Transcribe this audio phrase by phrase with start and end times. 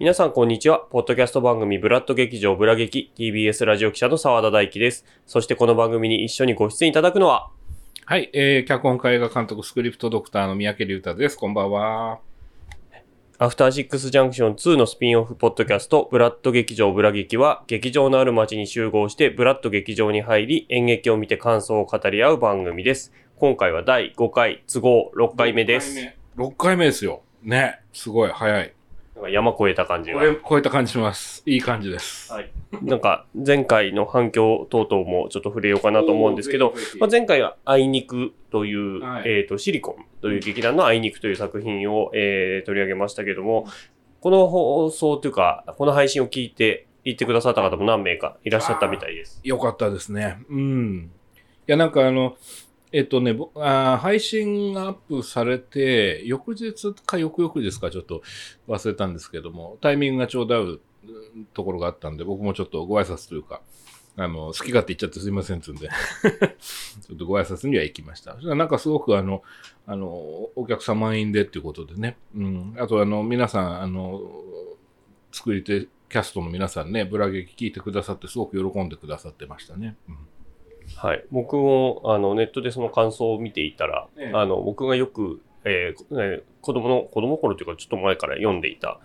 [0.00, 0.78] 皆さんこんにちは。
[0.78, 5.04] ポッドキャスト番組ブラッド劇場ブラ劇 TBS ラジオ記者の澤田大樹です。
[5.26, 7.50] そしてこの番組に一緒にご出演いただくのは、
[8.06, 11.36] はい、えー、脚本家映画監督スクリプトドクターの三宅隆太です。
[11.36, 12.20] こんばんは。
[13.36, 23.12] アフターシックスジャンクション2のスピンオフポッドキャスト、ブラッド劇場ブラ劇は、劇場のある街に集合して、ブラッド劇場に入り、演劇を見て感想を語り合う番組です。
[23.36, 25.90] 今回は第5回、都合6回目です。
[25.90, 26.44] 6回目。
[26.46, 27.20] 6回目ですよ。
[27.42, 27.80] ね。
[27.92, 28.72] すごい、早い。
[29.20, 30.18] なんか山越えた感じが。
[30.18, 31.42] これ、超えた感じします。
[31.44, 32.32] いい感じです。
[32.32, 32.50] はい。
[32.82, 43.66] なんか、前回の反響等々もちょっと触れようかなと思うんですけどまあ、前回は、あいにくという、はいえっ、と、シリコンという劇団のあいにくという作品を、えー取り上げましたけども、
[44.20, 49.40] この放送というか、この配信を聞いて、言ってくださった方も何名かいらっしゃったみたいです。
[49.42, 50.38] よかったですね。
[50.50, 51.10] うん。
[51.66, 52.36] いや、なんかあの、
[52.92, 58.22] えっとね、あ配信がアップされて、翌日か翌々日かちょっと
[58.66, 60.80] 忘れたんですけども、タイミングがちょうど合う
[61.54, 63.62] ところがあったんで、僕もちょっとご挨拶というか、
[64.16, 65.88] あの、好き勝手言っちゃってすいませんつんで、
[67.00, 68.34] ちょっとご挨拶には行きました。
[68.34, 69.42] そしたらなんかすごくあの、
[69.86, 70.08] あの、
[70.56, 72.74] お客様満員でっていうことでね、うん。
[72.76, 74.20] あとあの、皆さん、あの、
[75.30, 79.96] 作り手、キャストの皆さんね、ブラ劇聞いてくださって、すごく喜んでくださってましたね。
[80.08, 80.16] うん
[80.96, 81.24] はい。
[81.30, 88.98] 僕も、あの、ネットでその感想を見ていたら、ええあの、僕がよく、えーね子供の、子供の頃というか、ちょっと前から読んでいた、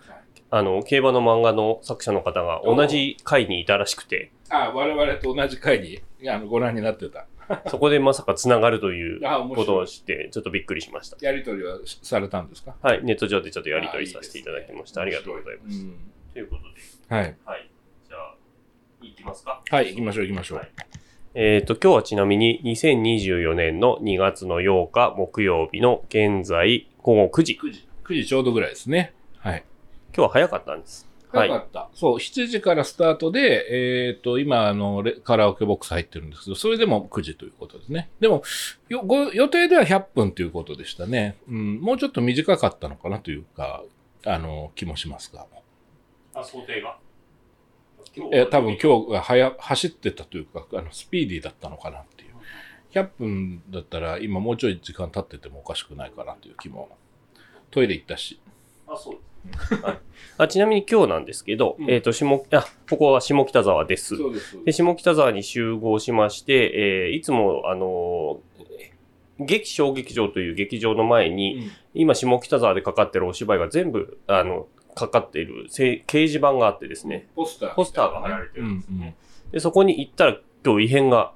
[0.50, 7.26] あの、競馬の漫画の作者の方が同じ回にいたらしくて、あ、我々と同じ回にあのご覧になってた。
[7.70, 9.20] そこでまさか繋がるという
[9.54, 9.76] こと。
[9.76, 11.16] を知って、ちょっとびっくりしました。
[11.20, 12.74] やりとりはしされたんですか？
[12.82, 13.04] はい。
[13.04, 15.00] ネット上でちょっとやり取りさせていただきました。
[15.00, 15.80] ありがとうございます。
[15.80, 15.96] うん
[16.32, 17.36] ということで、はい。
[17.44, 17.70] はい。
[18.08, 18.34] じゃあ、
[19.00, 19.62] いきますか。
[19.70, 20.58] はい、行きましょう行きましょう。
[20.58, 20.68] はい
[21.38, 27.58] えっ、と、今日はちなみに2024年の2月の8日木曜日の現在午後9時。
[27.62, 27.86] 9時。
[28.04, 29.12] 9時ちょうどぐらいですね。
[29.36, 29.62] はい。
[30.16, 31.06] 今日は早かったんです。
[31.28, 31.90] はい早かった。
[31.92, 33.66] そう、7時からスタートで、
[34.08, 38.08] えっ、と、今、あの、レカラオケボックス入ってるんですけど、それでも9時ということですね。
[38.18, 38.42] でも、
[38.88, 41.36] よご予定では100分ということでしたね。
[41.50, 43.82] うん、もうちょっと短かったのかなというか、
[44.24, 45.44] あの、気もしますが。
[46.32, 46.96] あ、想定が？
[48.32, 52.34] えー多分今日が早走ってたというかあのスピーディーだったのかなっていう。
[52.92, 56.88] 100分だったら今もうちょい時間経っててもおかしくないかなという気も。
[57.70, 58.40] トイレ行ったし。
[58.88, 59.18] あ、そう。
[60.38, 61.90] あちなみに今日なんですけど、うん。
[61.90, 64.14] えっ、と、下、あ、ここは下北沢です。
[64.14, 64.64] うです。
[64.64, 68.56] で、下北沢に集合しまして、えーいつも、あのー
[69.38, 74.66] 劇小劇場という劇場の前に、今下北沢でかかってるお芝居が全部、あの、
[74.96, 77.28] かかっているせ掲示板があってですね。
[77.36, 79.14] ポスターポスターが貼られてるんですうんね。
[79.52, 81.32] で、そこに行ったら今日異変が、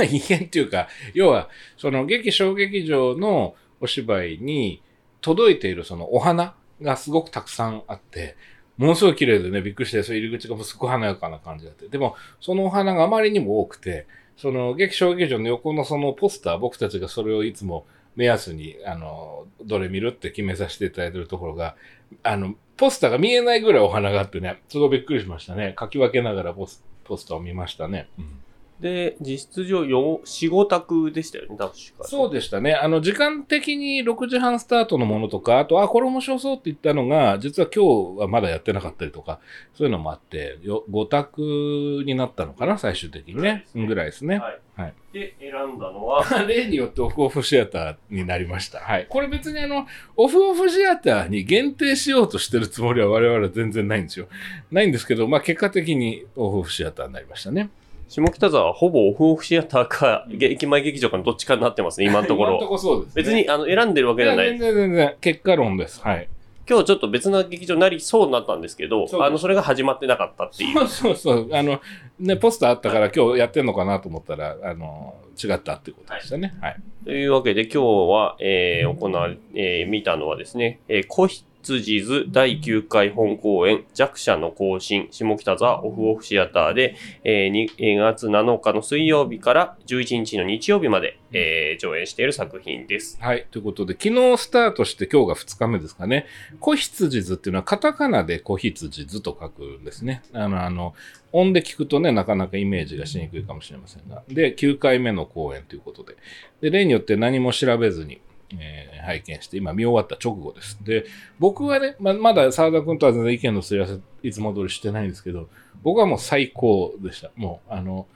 [0.00, 4.82] うん、異変っていうか要はその劇小劇場のお芝居に
[5.20, 8.36] 届いているそのお花がすごくたくさんあって
[8.76, 11.88] ものすごい綺麗でね、びっくりして、その入り口がもうすごい華やかな感じだって。
[11.88, 17.86] でも、そのお花があまりにも多くて、その劇小劇場の横のそのポスター、僕たちがそれをいつも
[18.16, 21.76] 目安に、あの、どれ見るって決めさせていただいてるところが、
[22.22, 25.74] あの、ポスターが見えないぐらいお花があってね、すごいびっくりしましたね。
[25.78, 28.08] 書き分けながらポスポスターを見ましたね。
[28.18, 28.40] うん
[28.80, 32.04] で、実質上4、4、5択でしたよね、確か。
[32.04, 32.74] そうでしたね。
[32.74, 37.84] あの、時間的に6時半スタートのものとか、あと、あ、これ面白そうって言ったのが、実は今
[38.16, 39.38] 日はまだやってなかったりとか、
[39.74, 43.66] そういうのもあって、よ5択になったのかな、最終的にね。
[43.74, 44.38] うんぐらいですね。
[44.38, 44.60] はい。
[44.76, 48.80] はいで、選んだのは、 例によってオフオフシアターになりました。
[48.80, 49.06] はい。
[49.08, 49.86] これ別にあの、
[50.16, 54.26] オフオフシアターに限定しようとしてるつもりは我々は全然ないんですよ。
[54.72, 57.70] ないんですけど、まあ結果的にオフオフシアターになりましたね。
[58.08, 62.50] 下北沢はほぼオフオフシアターか、駅前劇場かのどっちかになってますね、 今のところ。
[62.50, 63.22] 今のところそうです、ね。
[63.22, 64.58] 別に、あの、選んでるわけじゃない全。
[64.58, 66.00] 然全然、結果論です。
[66.02, 66.28] はい。
[66.66, 70.78] 今日ちょっと別な劇場になりそうになったんですけど、あの、それが始まってなかったっていう。
[70.88, 71.48] そうそうそう。
[71.52, 71.80] あの、
[72.18, 76.54] ね、ポスターあったから今日やってんのかなと思ったら、あの、違ったっていうことでしたね。
[76.62, 76.76] はい。
[77.04, 77.78] というわけで今日
[78.10, 81.26] は、えー、行われ、えー、見たのはですね、えー、子
[81.64, 93.16] 羊図第9回本公演弱者の行進下北沢オフオフシアターで、えー、2月7日の水曜日から11日の日曜日まで、えー、上演している作品です。
[93.20, 93.46] はい。
[93.50, 96.26] ということで、昨日スタートして今日が2日目ですかね。
[96.60, 100.22] 子羊図っていうのはカタカナで子羊図と書くんですね。
[100.34, 100.94] あの、あの、
[101.32, 104.22] 音で聞くとね、なかなかイメージがしにくいかもしれませんが。
[104.28, 106.16] で、9回目の公演ということで。
[106.60, 108.20] で、例によって何も調べずに、
[108.58, 110.78] えー拝見して、今見終わった直後です。
[110.82, 111.04] で、
[111.38, 115.48] 僕はね、ままだ沢田君とは全然意見のすり合わせ、いつも通りしてないんですけど、
[115.82, 117.30] 僕はもう最高でした。
[117.36, 118.06] もう、あの、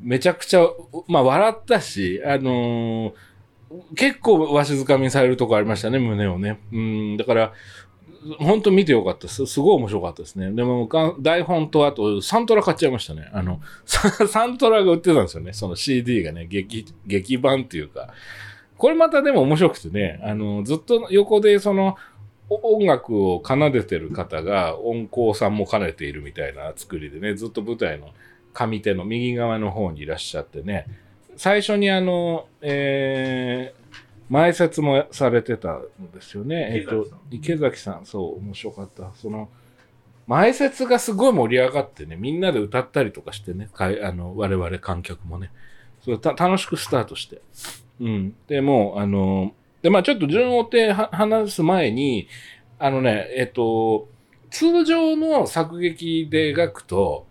[0.00, 0.64] めちゃくちゃ、
[1.08, 3.12] まあ笑ったし、あのー
[3.96, 6.60] 結構わしづかみされるとこありましたね、胸をね。
[6.72, 7.52] うん、だから、
[8.38, 9.46] 本当見てよかったです。
[9.46, 10.50] すごい面白かったですね。
[10.52, 10.88] でも、
[11.20, 13.28] 台本とあとサントラ買っちゃいましたね。
[13.32, 15.52] あの、サントラが売ってたんですよね。
[15.52, 18.08] その CD がね、劇、劇版っていうか。
[18.78, 21.96] これまたでも面白くてね、あの、ずっと横でその、
[22.48, 28.10] お音楽を奏でてる方が音工さんも兼ねているみたいな作りでね、ずっと舞台の
[28.54, 30.86] 上手の右側の方にいらっしゃってね、
[31.36, 33.96] 最初にあの、えー、
[34.28, 36.70] 前説もされてたんですよね。
[36.72, 39.10] えっと、池崎さん、そう、面白かった。
[39.14, 39.48] その、
[40.26, 45.50] 前説がすごい盛り上がってね、みんなで歌ったりとかしてね、かいあの我々観客もね、
[46.04, 47.40] それた楽しくスタートして。
[48.00, 48.34] うん。
[48.48, 49.52] で、も、あの、
[49.82, 52.28] で、まあちょっと順を追って話す前に、
[52.78, 54.08] あのね、えっと、
[54.50, 57.26] 通常の作劇で描くと、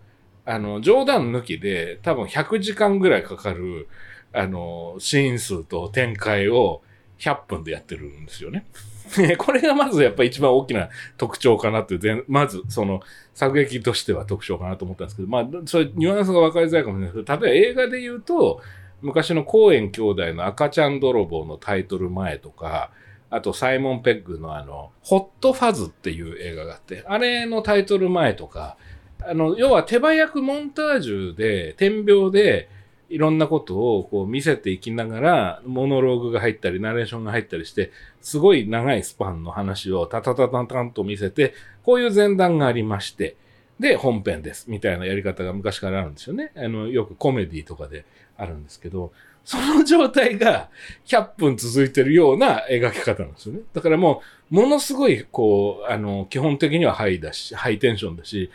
[0.46, 3.88] あの、冗談抜きで多分100時間ぐらいかかる、
[4.32, 6.82] あの、シーン数と展開を
[7.20, 8.66] 100分でやってるんですよね。
[9.38, 13.02] これがまずやっぱり一番大きな特徴かなっていう、まずその
[13.34, 18.62] 作劇としては特徴かなと思ったんですけど、まあ、それニュアンスが分かりづらいかもしれないですけど、例えば映画で言うと、
[19.02, 22.92] 昔のコーエン兄弟の赤ちゃん泥棒のタイトル前とか、
[23.30, 28.78] あとサイモン・ペッグのあの、ホット・ファズっていう映画があって、あれのタイトル前とか、
[29.22, 32.70] あの、要は手早くモンタージュで、点描で、
[33.10, 41.54] いろんなことをこう見せていきながら、モノローグが入ったり、ナレーションが入ったりして、すごい長いスパンの話をタタタタタンと見せて、
[41.84, 43.36] こういう前段がありまして、
[43.80, 46.52] で、本編です、みたいなやり方が昔からあるんですよね。
[46.56, 48.06] あの、よくコメディとかで
[48.38, 49.12] あるんですけど、
[49.44, 50.70] その状態が
[51.06, 53.62] 100分続いてるような描き方なんですよね。
[53.74, 54.22] だからも
[54.52, 58.50] う、ものすごい、こう、あの、基本的にはハイだし、ハイテンションだし、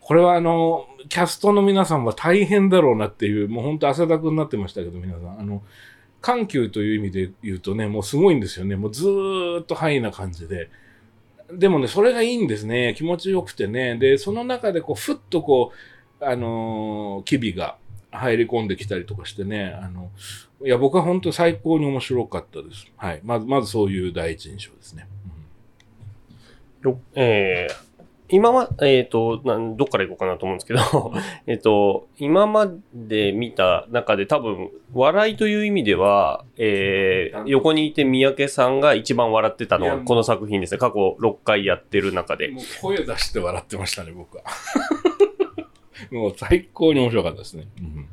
[0.00, 5.40] これはあの、キャストの皆さんは大変だろうなっていう、もう本当汗だくになってましたけど、皆さん。
[5.40, 5.62] あの、
[6.20, 8.76] 緩急という意味で言うとね、もうすごいんですよね。
[8.76, 10.70] もうずーっとハイな感じで。
[11.52, 12.94] でもね、それがいいんですね。
[12.96, 13.96] 気持ちよくてね。
[13.96, 15.72] で、その中でこう、ふっとこ
[16.20, 17.76] う、あのー機微が
[18.18, 19.78] 入り込んできたりとかしてね。
[19.80, 20.10] あの、
[20.64, 22.86] いや、僕は本当最高に面白かったです。
[22.96, 23.20] はい。
[23.24, 25.08] まず、まずそういう第一印象ですね。
[26.82, 27.88] よえー
[28.30, 31.14] 今ま、えっ、となん、どっから行こうかなと思うんですけど、
[31.46, 40.78] えっと、今まで見た中で多分、笑いという意味では、えー横にいて三宅さんが一番笑ってたのはこの作品ですね。
[40.78, 42.48] 過去6回やってる中で。
[42.48, 44.44] もう声出して笑ってましたね、僕は。
[46.10, 47.66] もう最高に面白かったですね。
[47.80, 48.08] うん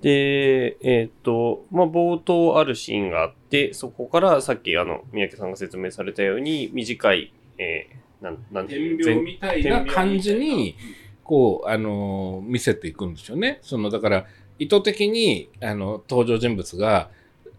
[0.00, 10.76] で、えっ、と、まあ、冒頭あるシーンがあって、そこからさっきあの、三宅さんが説明されたように、短い、えーなん、なんて点いう描みたいな感じに、
[11.24, 13.58] こう、あのー見せていくんですよね。
[13.62, 14.26] その、だから、
[14.58, 17.10] 意図的に、あの、登場人物が、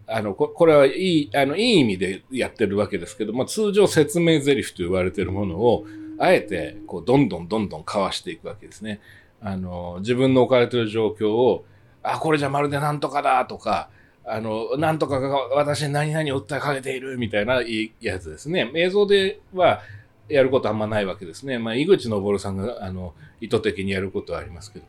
[0.06, 5.86] あの、ここれはいい、あの、いい意味でやってるわけですけど、まあ、通常説明台詞と言われているものを、
[6.18, 9.00] あえて、こう、どんどんどんどんかわしていくわけですね。
[9.42, 11.64] あの、自分の置かれてる状況を、
[12.02, 13.88] あ、これじゃまるでなんとかだとか、
[14.24, 17.62] あの、なんとかが私に何々を訴えかけているみたいな
[18.00, 18.70] やつですね。
[18.74, 19.80] 映像では
[20.28, 21.58] やることあんまないわけですね。
[21.58, 24.84] まあ、井口昇さんが、あの、意図的にやることはありますけど。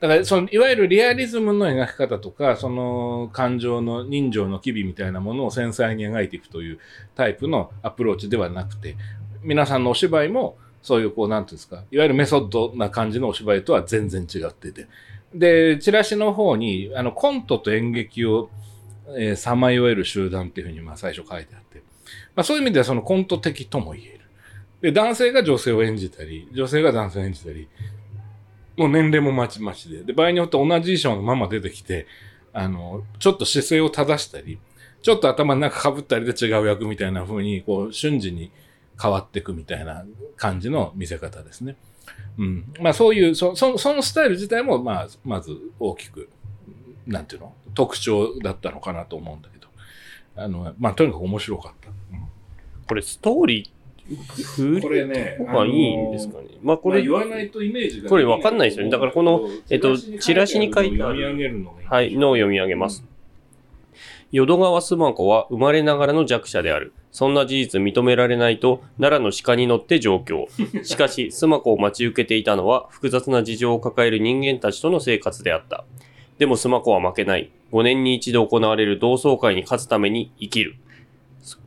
[0.00, 6.78] だから、その、いわゆるリアリズムの描き方とか、その、感情の、人情の機微みたいなものを繊細に描いていくという
[7.14, 8.96] タイプのアプローチではなくて、
[9.42, 14.86] 皆さんのお芝居も、そういう、こう、なんていうんですか、いわゆるメソッドな感じのお芝居とは全然違ってて。
[15.34, 18.50] で、チラシの方に、あの、コントと演劇を、
[19.16, 21.82] えーさまよえる集団っていうふうに、まあ、最初書いてあって。
[22.34, 24.20] まあ、そういう意味では、そのコント的とも言える。
[24.80, 27.68] で、男性が女性を演じたり、女性が男性を演じたり、
[28.76, 30.02] もう年齢もまちまちで。
[30.04, 32.06] で、場合によって同じ衣装のまま出てきて、
[32.52, 34.58] あの、ちょっと姿勢を正したり、
[35.02, 38.50] ちょっと頭の中被ったりで違う役みたいな風に、こう、瞬時に
[39.00, 40.04] 変わっていくみたいな
[40.36, 41.76] 感じの見せ方ですね。
[42.38, 42.72] うん。
[42.80, 46.28] まあそういう、そそそのスタイル自体も、まあ、まず大きく、
[47.06, 47.54] なんていうの？
[47.74, 49.68] 特徴だったのかなと思うんだけど。
[50.36, 51.88] あの、まあとにかく面白かった。
[51.88, 51.94] うん
[52.86, 56.48] これストーリー、振これねりとかいいんですかね。
[56.60, 61.22] まあこれ、まあ言わないとイメージがこれわかんないですよねだからこのえっとチラシに書いてある
[61.86, 63.04] はい、のを読み上げます。
[64.32, 66.92] 淀川須磨子は生まれながらの弱者である。
[67.12, 70.46] そんな事実認められないと、奈良の鹿に乗って上京。
[70.84, 75.84] しかし、須磨子を待ち受けていたのは、複雑な事情を抱える人間たちとの生活であった。
[76.38, 77.50] でも須磨子は負けない。
[77.72, 80.76] 5年に一度行われる同窓会に勝つために生きる。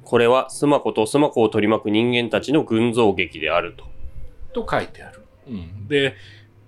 [0.03, 3.75] これは須磨子と須磨子を取り巻く人間たちの群像劇である
[4.53, 4.63] と。
[4.63, 5.21] と書いてある。
[5.47, 6.15] うん、で、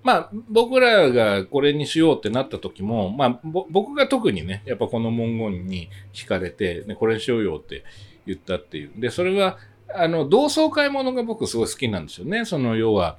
[0.02, 7.82] まあ、僕らがこれにしようってなった時も、まあ、僕が特にね、やっぱこの文言に惹かれて、ね、これにしようよって
[8.26, 8.90] 言ったっていう。
[8.96, 9.58] で、それは、
[9.94, 12.44] あの、同窓会ものが僕すごい好きなんですよね。
[12.44, 13.18] その、要は、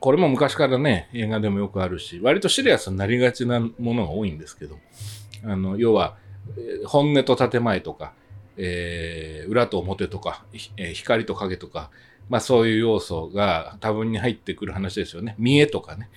[0.00, 4.78] これも昔からね、映画でもよくあるし、割とシリアスになりがちなものが多いんですけど、
[5.44, 6.16] あの、要は、
[6.86, 8.12] 本音と建前とか、
[8.56, 10.44] えー、裏と表とか、
[10.76, 11.90] えー、光と影とか、
[12.28, 15.34] まあそういう要素が多分に入ってくる話ですよね。
[15.38, 16.10] 見栄とかね。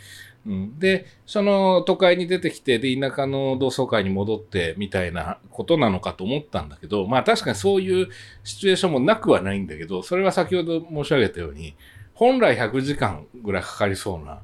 [0.45, 8.10] うん、で、その都会に出てきて、で、田舎の同窓会に戻ってみたいなことなのかと思ったんだけど、まあ確かにそういう
[8.43, 11.75] シチュエーションもなくはないんだけど、それは先ほど申し上げたように、
[12.15, 14.41] 本来100時間ぐらいかかりそうな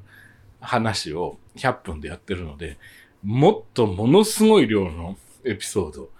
[0.60, 2.78] 話を100分でやってるので、
[3.24, 6.10] もっとものすごい量のエピソード。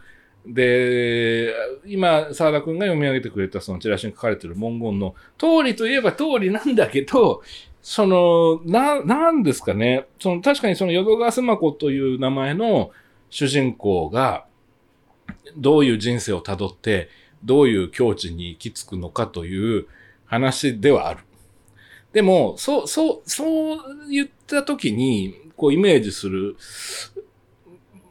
[0.47, 1.55] で、
[1.85, 7.43] 今、沢田くんが読み上げてくれたそのチラシに書かれてる文言の通りといえば通りなんだけど、
[7.89, 10.05] その、な、なんですかね。
[10.21, 12.91] その、確かにその淀川須磨子という名前の
[13.31, 14.45] 主人公が、
[15.57, 17.09] どういう人生をたどって、
[17.43, 19.87] どういう境地に行き着くのかという
[20.27, 21.21] 話ではある。
[22.13, 26.57] でも、そう、そう、そう言った時に、こうイメージする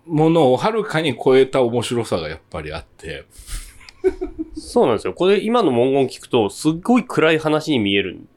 [0.07, 3.25] ものをはるかに超えた面白さがやっぱりあって。
[4.57, 5.13] そうなんですよ。
[5.13, 8.27] これ今の文言聞くと、すっごい暗い話に見える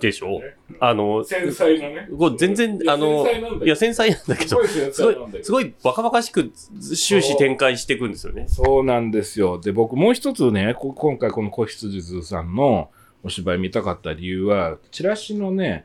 [0.00, 2.08] でしょ、ね、あの、繊細なね。
[2.18, 3.24] こ全然、あの、
[3.64, 6.50] いや、繊細なんだけど、すごい、すごいバカバカしく
[6.80, 8.46] 終始展開していくんですよね。
[8.48, 9.60] そうなんですよ。
[9.60, 12.90] で、僕もう一つね、今回この子羊図さんの
[13.22, 15.84] お芝居見たかった理由は、チラシのね、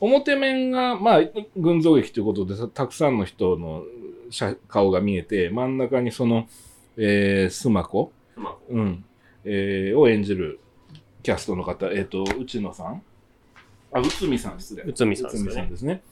[0.00, 1.20] 表面が、まあ、
[1.56, 3.84] 群像劇ということで、たくさんの人の
[4.68, 6.46] 顔が見えて、真ん中にその、
[6.98, 8.12] えー、スマコ、
[8.68, 9.04] うん、
[9.44, 10.60] えー、を演じる
[11.28, 13.02] キャストの方、えっ、ー、と、内野さん？
[13.92, 14.84] あ、内海さん、失礼。
[14.84, 15.66] 内海さんですね。
[15.70, 16.02] ですね。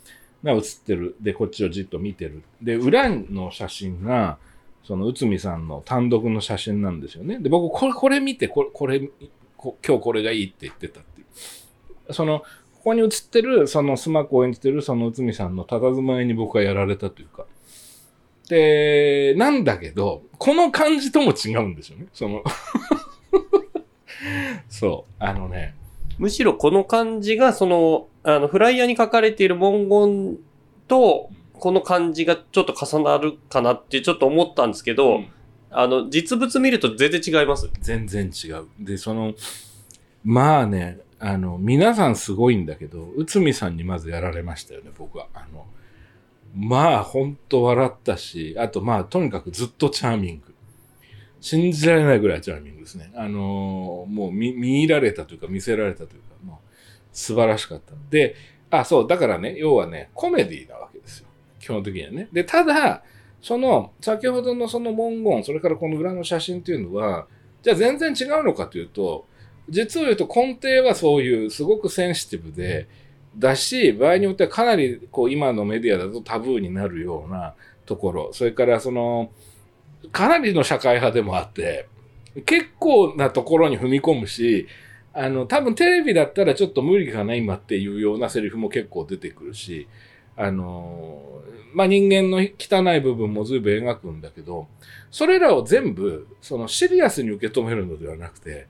[0.44, 1.16] が映ってる。
[1.23, 2.42] で、こっちをじっと見てる。
[2.61, 4.37] で、裏の写真が、
[4.85, 7.38] その内海さんの単独の写真なんですよね。
[7.38, 9.08] で、僕、これ、これ見て、これ、これ、
[9.56, 12.12] こ今日これがいいって言ってたっていう。
[12.12, 12.46] その、こ
[12.85, 17.46] こに写ってる、そのスマコを演じてる、その内海さんの佇まいに僕はやられたというか。
[18.50, 22.06] で、なんだけど、この感じとも違うんですよね。
[22.12, 22.44] その
[24.68, 25.12] そう。
[25.18, 25.75] あのね。
[26.18, 30.38] むしろこの感じが、その、あの、フライヤーに書かれている文言
[30.88, 35.28] と、この感じがちょっと重なるかなってちょっと思ったんですけど、うん、
[35.71, 38.66] あの、実物見ると全然違います全然違う。
[38.78, 39.35] で、その、
[40.25, 45.28] まあね、あの、皆さんすごいんだけど、内海さんにまずやられましたよね、僕は。
[45.35, 45.66] あの、
[46.54, 50.54] まあ、ほんと笑ったし、あとまあ、とにかくずっとチャーミング。
[51.40, 53.12] 信じられないぐらいチャーミングですね。
[53.14, 56.69] あのー、もう見、見入られたというか、見せられたというか、もう、
[57.12, 57.95] 素晴らしかった。
[58.11, 58.35] で、
[58.71, 61.28] あ、そう、だからね、要はね、コメディなわけですよ。
[61.61, 62.28] 基本的にはね。
[62.33, 63.02] で、ただ、
[63.43, 67.26] その、先ほどのその文言、それからこの裏の写真っていうのは、
[67.62, 69.26] じゃあ全然違うのかというと、
[69.69, 72.88] 実を言うと根底はそういうすごくセンシティブで、
[73.37, 79.31] だし、場合によってはかなりこう今のメディアだとタブーになるようなところ、それからその、
[80.13, 81.89] かなりの社会派でもあって、
[82.45, 84.67] 結構なところに踏み込むし、
[85.13, 89.89] あの、多分テレビだったらちょっと無理かな、今っていうようなセリフも結構出てくるし、
[90.37, 94.69] あの、まあ、人間の汚い部分も随分描くんだけど、
[95.11, 98.67] それらを全部、そのシリアスに受け止めるのではなくて、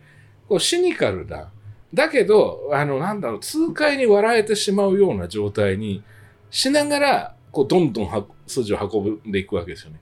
[0.48, 1.50] こうシニカルな、
[1.92, 6.04] だけど、あの、なんだろう、痛快に笑えてしまうような状態に
[6.50, 10.00] しながら、こう、どんどん筋を運んでいくわけですよね。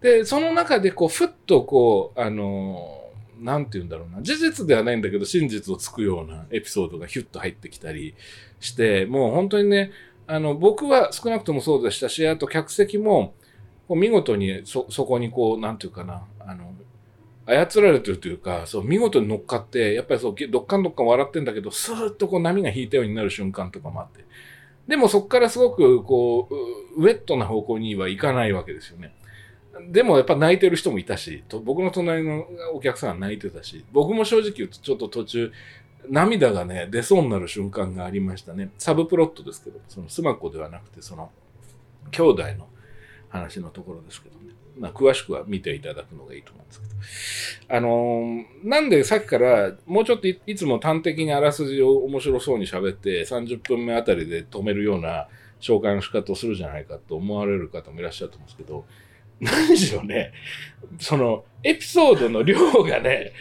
[0.00, 3.02] で、その中で、こう、ふっと、こう、あの、
[3.40, 4.22] なんて言うんだろうな。
[4.22, 8.14] 事実ではないんだけど、真実をつくようなエピソードがヒュッと入ってきたり
[8.60, 9.92] して、もう本当にね、
[10.26, 13.34] あの、僕は少なくともそうでしたし、あと客席も、
[13.88, 16.74] 見事にそ、そこにこう、なんていうかな、あの、
[17.46, 24.24] 操られてるというか、そう、見事に乗っかって、やっぱりそう、どっかんどっかん笑ってんだけど、スーッとこう波が引いたようになる瞬間とかもあって。
[24.88, 26.48] でもそこからすごく、こ
[26.96, 29.12] う、ウェットな方向にはいかないわけですよね。
[29.90, 35.52] でもやっぱ泣いてる人もいたし、僕の隣のお客さんは泣いてたし、僕も正直言うとちょっと途中、
[36.08, 38.70] 涙がね、出そうになる瞬間がありましたね。
[38.78, 41.30] サブプロットですけど、そのスマコではなくて、その、
[42.10, 42.68] 兄弟の
[43.28, 44.54] 話のところですけどね。
[44.78, 46.86] まあ、詳しくは見ていただくのがいいと思うんですけ
[47.68, 47.76] ど。
[47.76, 55.28] あのー、なんでさっきからもうちょっといつも端的にあらすじを面白そうに喋って30分目あたりで止めるような
[55.60, 58.84] 紹介の仕方をするじゃないかと思われる方もいらっしゃると思うんですけど、
[59.40, 60.32] 何しろね、
[60.98, 63.32] その、エピソードの量がね、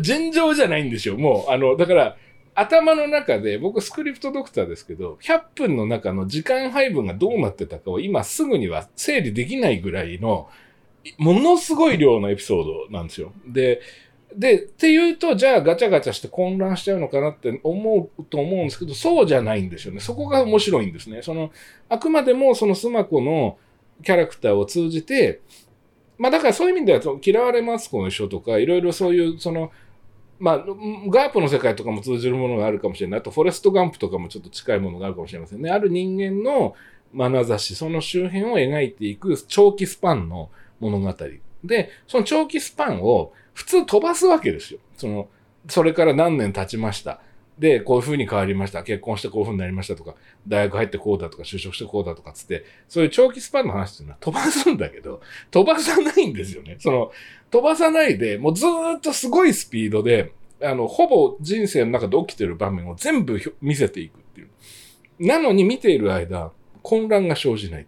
[0.00, 1.16] 尋常じゃないんですよ。
[1.16, 2.16] もう、あの、だから、
[2.54, 10.48] 頭の中で、僕スクリプトドクターですけど、100分の中の時間配分がどうなってたかを今すぐには整理できないぐらいの、
[11.18, 13.32] ものすごい量のエピソードなんですよ。
[13.46, 13.80] で、
[14.34, 20.00] で、っていうと、じゃあガチャガチャして混乱しちゃうのかなって思うと思うんですけど、そうじゃないんですよね。
[20.00, 21.22] そこが面白いんですね。
[21.22, 21.50] その、
[21.88, 23.58] あくまでもそのスマコの
[24.02, 25.40] キャラクターを通じて、
[26.18, 29.70] まあだからそういう意味では、嫌われますこの書とか、いろいろそういう、その、
[30.38, 30.58] まあ、
[31.08, 33.20] ガープの世界とかも通じるものがあるかもしれない。
[33.20, 35.70] あと、フォレストガンプとかもちょっと近いものがあるかもしれませんね。
[35.70, 36.74] ある人間の
[37.14, 41.14] 眼差し、その周辺を描いていく長期スパンの物語。
[41.62, 44.80] で、その長期スパンを普通飛ばすわけですよ。
[44.96, 45.28] その、
[45.68, 47.20] それから何年経ちました。
[47.58, 48.82] で、こういう風に変わりました。
[48.82, 50.14] 結婚してこういう風になりましたとか、
[50.48, 55.20] 大学入ってこうだとか、就職してこうだとかつって、そういう長期スパンの話っていうのは飛ばすんだけど、
[55.50, 56.76] 飛ばさないんですよね。
[56.80, 57.12] その、
[57.50, 64.48] 飛ばさないで、もうずっとすごいスピードで、あの、ほぼ人生の中で起きてる場面を全部見せていくっていう。
[65.20, 66.50] なのに見ている間、
[66.82, 67.86] 混乱が生じない。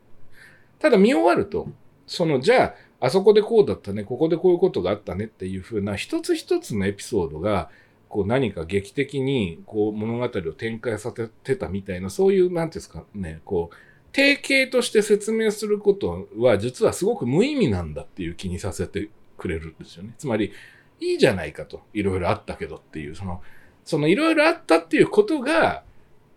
[0.78, 1.68] ただ見終わると、
[2.06, 7.70] その、じゃあ、あそこでこうだったね、ここでこういうことがあったねっていうふうな一つ一つのエピソードが、
[8.09, 13.77] こう何か劇的にこう物語を展開させてたみたいな、そういう、なんていうんですかね、こう、
[14.13, 20.15] 定型として説明することは実はすごく無意味なんだっていう気にさせてくれるんですよね。
[20.19, 20.53] つまり、
[21.01, 21.83] いいじゃないかと。
[21.93, 23.43] いろいろあったけどっていう、その、
[23.85, 25.83] そのいろいろあったっていうことが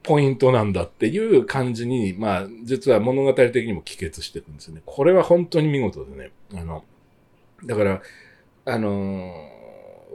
[0.03, 4.81] ポイントなんだっていう感じに、まあ、実は物語的にも帰結していくんですよね。
[4.85, 6.31] これは本当に見事でね。
[6.53, 6.83] あの、
[7.63, 8.01] だから、
[8.65, 9.58] あのー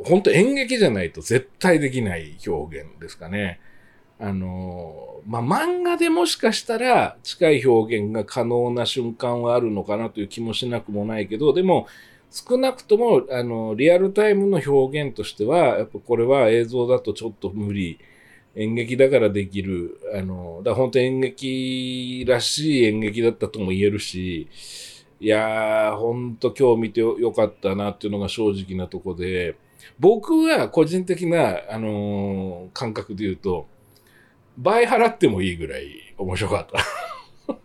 [0.05, 3.61] 本当演劇じゃないと絶対できない表現ですかね。
[4.19, 11.87] あの、まあ、漫画でもしかしたら近い表現が可能な瞬間はあるのかなという気もしなくもないけど、でも
[12.31, 17.99] 少なくとも、あの、リアルタイムの表現としては、やっぱこれは映像だとちょっと無理。
[18.57, 19.99] 演劇だからできる。
[20.15, 24.49] あの、だ本当演劇らしい演劇だったとも言えるし、
[25.21, 29.57] いやー、ほんと今日見てよかったなっていうのが正直なとこで、
[29.99, 33.67] 僕は個人的な、あのー、感覚で言うと、
[34.59, 37.57] 倍払ってもいいぐらい 面白かった。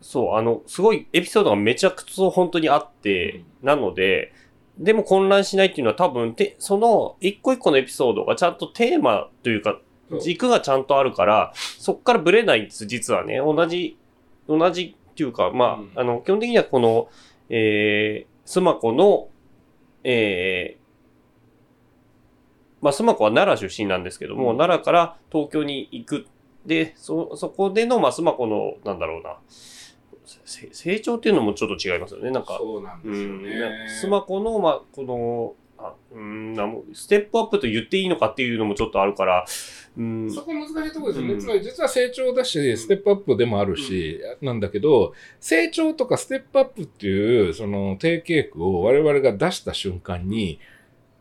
[0.00, 4.32] そう、あの、すごいエピソードがめちゃくちゃ本当にあって、うん、なので、
[4.78, 9.80] でも混乱しないっていうのは多分、てその一個一個のエピソードがちゃんとテーマというか、
[10.20, 13.38] 軸がちゃんとあるから、そっからブレないんです、実はね。
[13.38, 13.96] 同じ、
[14.48, 17.08] 同じっていうか、まあ、うん、あの、基本的にはこの、
[17.48, 19.28] えー、スマコの、
[20.02, 20.83] えー、
[22.84, 26.26] まあ、スマコは奈良出身なんですけども、うん、奈良から東京に行く。
[26.66, 29.38] で、そ、そこでの、まあ、スマコの、なんだろうな、
[30.44, 32.30] 成長っていうのもちょっと違いますよね。
[32.30, 33.88] なんか、そうなんですよね。
[33.88, 36.54] スマコの、まあ、この、あうん
[36.92, 39.44] ステップアップと言っていいのかっていうのもちょっとあるから、
[39.98, 50.60] うん、そこ難しいところですよね、うん、つまり実は成長だし、ステップアップでもあるし、うん、なんだけど、成長とかステップアップっていう、その定型句を我々が出した瞬間に、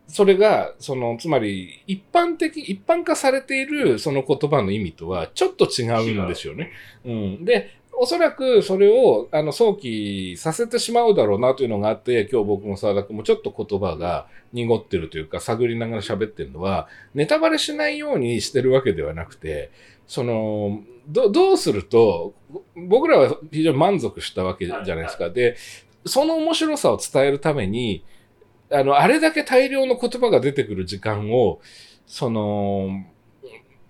[0.08, 6.72] それが、その、つまり、一般的、一般化されているその言葉の意味とはちょっと違うんですよね。
[7.06, 7.46] ううん。
[7.46, 19.72] で、おそらくそれを、あの、想起させてしまうだろうなというのがあって、今日僕も沢田君もちょっと言葉が濁ってるというか、探りながら喋ってるのは、ネタバレしないようにしてるわけではなくて、
[20.08, 22.34] その、ど、どうすると、
[22.76, 25.30] 僕らは非常に満足したわけじゃないですか。
[25.30, 25.56] で、
[26.06, 28.04] その面白さを伝えるために、
[28.74, 31.62] あの、あれだけ大量の言葉が出てくる時間を、
[32.08, 33.06] その、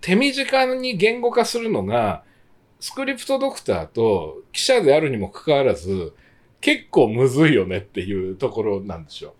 [0.01, 2.23] 手短に言語化するのが、
[2.81, 6.13] スクリプトドクターと記者であるにもかかわらず、
[6.59, 9.35] 結構むずいよねっていうところなんですよ。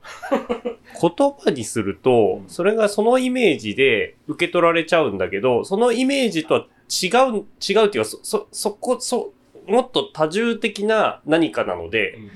[1.01, 9.33] 言葉にすると、それがそのイメージで受け取られちゃうんだけど、そのイメージとは違う、違うっていうか、そ、そ、そこ、そ、
[9.67, 12.31] もっと多重的な何かなので、うん、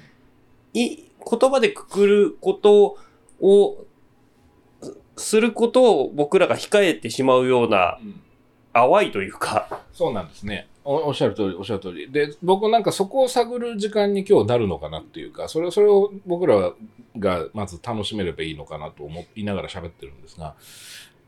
[0.74, 2.98] い、言葉でくくること
[3.42, 3.86] を、
[5.16, 8.00] することを僕らが控えてしまうような、
[8.74, 9.82] 淡いというか。
[9.94, 10.68] そうなんですね。
[10.84, 12.10] おっしゃる通り、おっしゃる通り。
[12.10, 16.72] で、僕なんかそこを探る時間に今日なるのかなっていうか、それそれを僕ら
[17.20, 20.56] がまず楽しめればいいのかなと思いながら喋ってるんですが、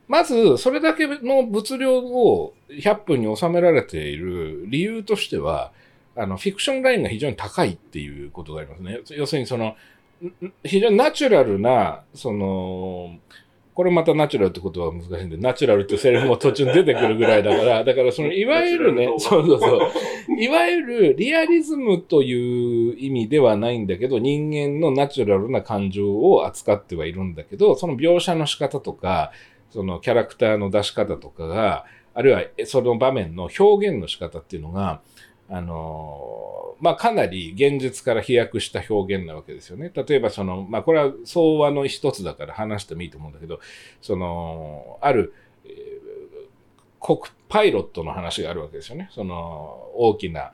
[0.08, 5.72] まず、それだけの物量を100分に収められている理由としては、
[6.16, 9.00] あの、フィクションラインが非常に高いっていうことがありますね。
[9.10, 9.76] 要するにその、
[10.64, 13.16] 非常にナチュラルな、その、
[13.72, 19.80] これまたナチュラルってことは難しいんで、ナチュラルってセリフも途中に出てくるぐらいだから、だからその、いわゆるね、そうそうそう、
[20.38, 29.32] いわゆるリアリズムという意味ではないんだけど、人間のナチュラルな感情を扱ってはいるんだけど、その描写の仕方とか、
[29.70, 35.00] そのキャラクターの出し方とかが、あるいはその場面の表現の仕方っていうのが、
[35.50, 39.92] あのまあ、かなり現実から飛躍した表現なわけですよね。
[39.94, 43.60] 例えばその、まあ、これは相和の一つだから話してもいいと思うんだけど、
[44.00, 45.34] その、ある、
[45.66, 49.10] えー、国、パイロットの話があるわけですよね。
[49.12, 50.52] その、大きな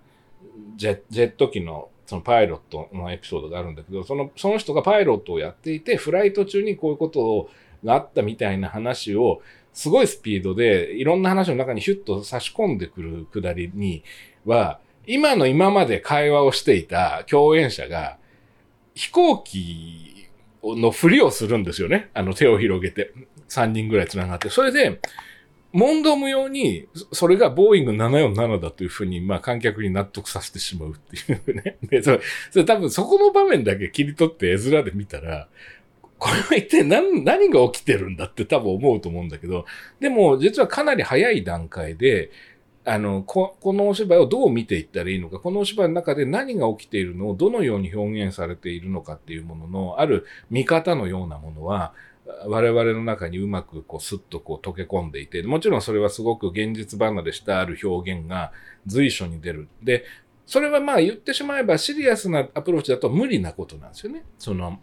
[0.76, 7.50] ジェジェット機のそのパイロットのエピソードがあるんだけど、その、その人がパイロットをやっていて、フライト中にこういうことを
[7.84, 14.02] があったみたいな話を、すごいスピードで、いろんな話の中にヒュッと差し込んでくるくだりに
[14.44, 18.18] は、今の今まで会話をしていた共演者が、
[18.94, 20.28] 飛行機
[20.62, 22.10] のふりをするんですよね。
[22.14, 23.12] あの手を広げて、
[23.48, 24.48] 3人ぐらい繋がって。
[24.48, 25.00] それで、
[25.72, 31.76] 問答無用に、それがボーイング747だというふうに、まあ観客に納得させてしまうっていうね。
[31.84, 35.48] で、それ、それ多分そこの場面だけ切り取って絵面で見たら、
[36.18, 39.66] これは一体何、何が起きてるんだって多分思うと思うんだけど、
[40.00, 42.30] でも実はかなり早い段階で、
[42.88, 51.94] あの、ここのお芝居をどう見ていったらいいのか、このお芝居の中で何が起きているのをどのように表現されているのかっていうものの、ある見方のようなものは、
[52.46, 58.52] 我々の中にうまくこうスッとこう溶け込んでいて、もちろんそれはすごく現実離れしたある表現が
[58.86, 59.68] 随所に出る。
[59.82, 60.04] で、
[60.46, 64.24] それはまあ言ってしまえばシリアスなアプローチだと無理なことなんですよね。
[64.38, 64.78] その、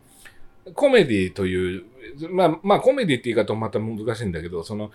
[0.73, 1.85] コメディという、
[2.31, 4.91] まあまあコメディって言い方もまた難しいんだけど、その、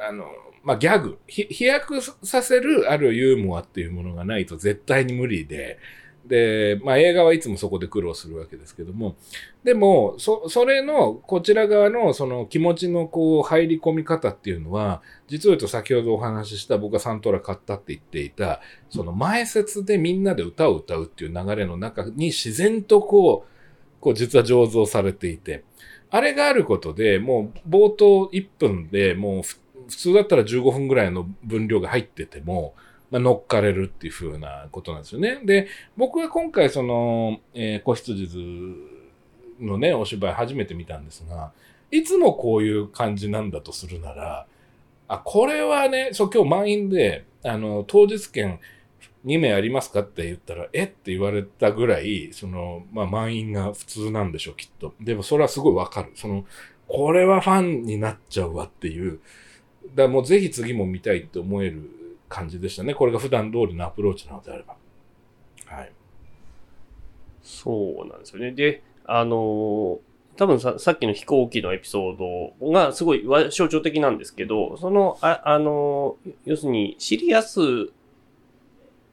[0.00, 0.26] あの、
[0.62, 5.78] まあ、ギャグ、飛躍させるあるユーモアっていうものがないと絶対に無理で、
[6.26, 9.16] で、まあ、映画はいつもそこで苦労するわけですけども、
[9.64, 18.60] でも、そ、それの、こちら側のその気持ちのこう入り込み方っていうのは、実を言うと先ほどお話しした僕がサントラ買ったって言っていた、
[18.90, 25.64] その前説でみんなで歌を歌うっていう流れの中に自然とこう、こう実は醸造されていて、
[26.10, 29.42] あれがあることで、もう冒頭1分でもう
[29.90, 32.74] 普通だったら15分ぐらいの分量が入ってても、
[33.10, 35.40] まあ、乗っかれるっていう風なことなんですよね。
[35.44, 38.28] で、僕は今回その、えー、子羊
[39.60, 41.52] のね、お芝居初めて見たんですが、
[41.90, 44.46] いつもこういう感じなんだとするなら、
[45.08, 48.60] あ、これはね、そう今日満員で、あの、当日券
[49.26, 54.94] 2名ありますかって言ったら、えって言われたぐらい、その、まあ満員が普通なんでしょう、きっと。
[55.00, 56.12] でもそれはすごいわかる。
[56.14, 56.44] その、
[56.86, 59.20] これはファンになっちゃうわっていう、
[59.94, 61.90] だもうぜひ次も見たいって思える
[62.28, 62.94] 感じでしたね。
[62.94, 64.76] これが普段通りのアプローチなのであれば。
[65.66, 65.92] はい。
[67.42, 68.52] そうなんですよね。
[68.52, 69.98] で、あのー、
[70.36, 77.60] 多分ささっきの飛行機のエピソードがすごい象徴的なんですけど、その、あ、あの、要するにシリアス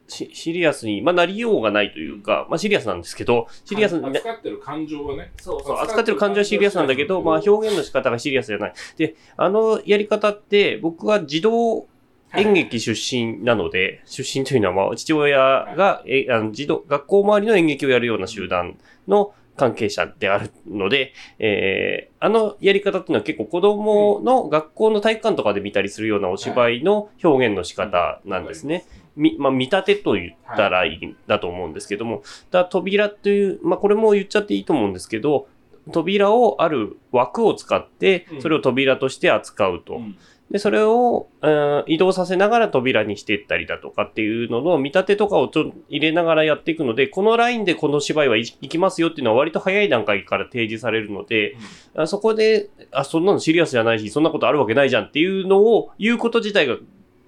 [0.08, 4.06] シシリアスに、まあ、なりようがないというか、まあ、シリアスなんですけど、シリアスに。
[4.06, 5.32] 扱ってる感情はね。
[5.40, 8.72] そうそう、扱ってる感情はシリアスなんだけど、まあ、表現の仕方がシリアスじゃない。
[8.96, 11.86] で、あのやり方って、僕は児童
[12.34, 15.38] 演劇出身なので、出身というのは、まあ、父親
[15.76, 28.86] が、え、あの、児童、学校周りの演劇をやるような集団の関係者であるので、えー、あのやり方っていうのは結構子供の学校の体育館とかで見たりするようなお芝居の表現の仕方なんですね。
[29.18, 35.48] み、まあ、見立てと言ったらいいんだと思うんですけども、だ扉という、まあ、これも言っちゃっていいと思うんですけど、
[35.92, 39.96] 扉をある枠を使って、それを扉として扱うと。
[39.96, 40.16] うん。
[40.50, 51.56] で、それを、うん、移動させながら扉にしていったりだとかっていうのの見立てとかをちょ入れながらやっていくので、このラインでこの芝居はいきますよっていうのは割と早い段階から提示されるので、
[51.94, 56.76] うん、そこで、あ、そんなのシリアスじゃないし、そんなことあるわけないじゃんっていうのを言うこと自体が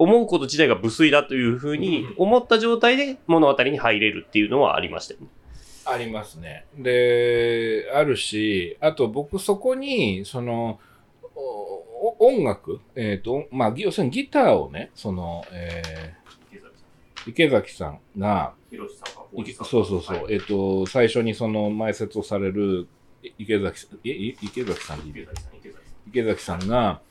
[0.01, 5.27] 思うこと自体が無粋だというふうに思った状態で物語に入れるっていうのはありましたよね。
[5.85, 6.65] ありますね。
[6.79, 10.81] で、あるし、あと僕そこに、その、
[12.19, 18.01] 音楽、えっ、ー、と、まあ、要するにギターをね、その、えー、池崎さん。
[18.19, 18.55] が、
[19.65, 22.89] そうそうそう、はい、えっ、ー、と、最初にその前説をされる
[23.39, 25.01] 池崎さん、池崎さん。
[26.09, 27.03] 池崎さんが、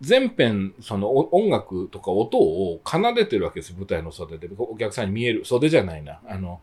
[0.00, 4.48] 全編、その音楽とか音を奏でてるわけです、舞台の袖で。
[4.58, 5.44] お客さんに見える。
[5.44, 6.20] 袖じゃないな。
[6.28, 6.60] あの、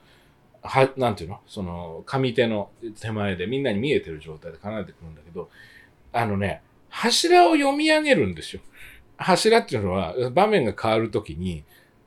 [0.62, 1.39] は、なんていうの？
[1.48, 2.69] その、上手の
[3.02, 5.50] 手前でみんなに見えてる状態で奏でてくるんだけど、
[6.12, 8.62] あのね、柱を読み上げるんですよ。
[9.17, 11.63] 柱っていうのは、場面が変わるときに、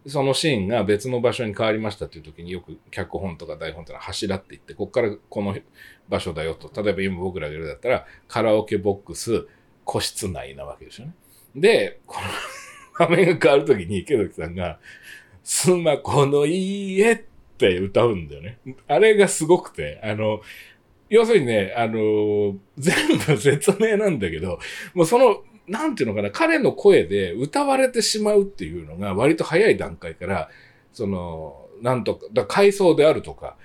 [0.06, 5.56] そのシーンが別の場所に変わりましたっていう時によく脚本とか台本ってのは柱って言って、ここからこの
[6.08, 6.70] 場所だよと。
[6.80, 9.48] 例えば今僕らがいるだったら、カラオケボックス、
[9.86, 11.14] 個室内なわけですよね。
[11.54, 12.26] で、この
[12.98, 14.78] 画面が変わるときに池崎さんが、
[15.42, 17.22] スマコの家っ
[17.56, 18.58] て歌うんだよね。
[18.88, 20.40] あれがすごくて、あの、
[21.08, 24.58] 要するにね、あの、全部説明なんだけど、
[24.92, 30.50] もうその、なんていうのかな、彼の声で歌われてしまうっていうのが割と早い段階から、
[30.92, 33.56] その、なんとか、だ階層であるとか、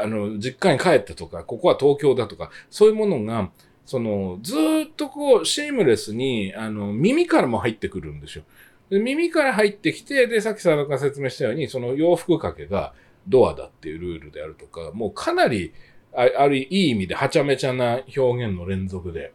[0.00, 3.50] あの、実家に帰ったとか、ここは東京だとか、そういうものが、
[3.86, 8.44] その、ずっとこう、シームレスに、あの、耳からも入ってくるんですよ。
[8.90, 12.92] で耳から入ってきて、で、さっき佐野が説明したように、その洋服掛けが
[13.28, 15.72] ドアだっていうルールであるとか、もうかなり、
[16.14, 19.32] ああるいい意味ではちゃめちゃな表現の連続で。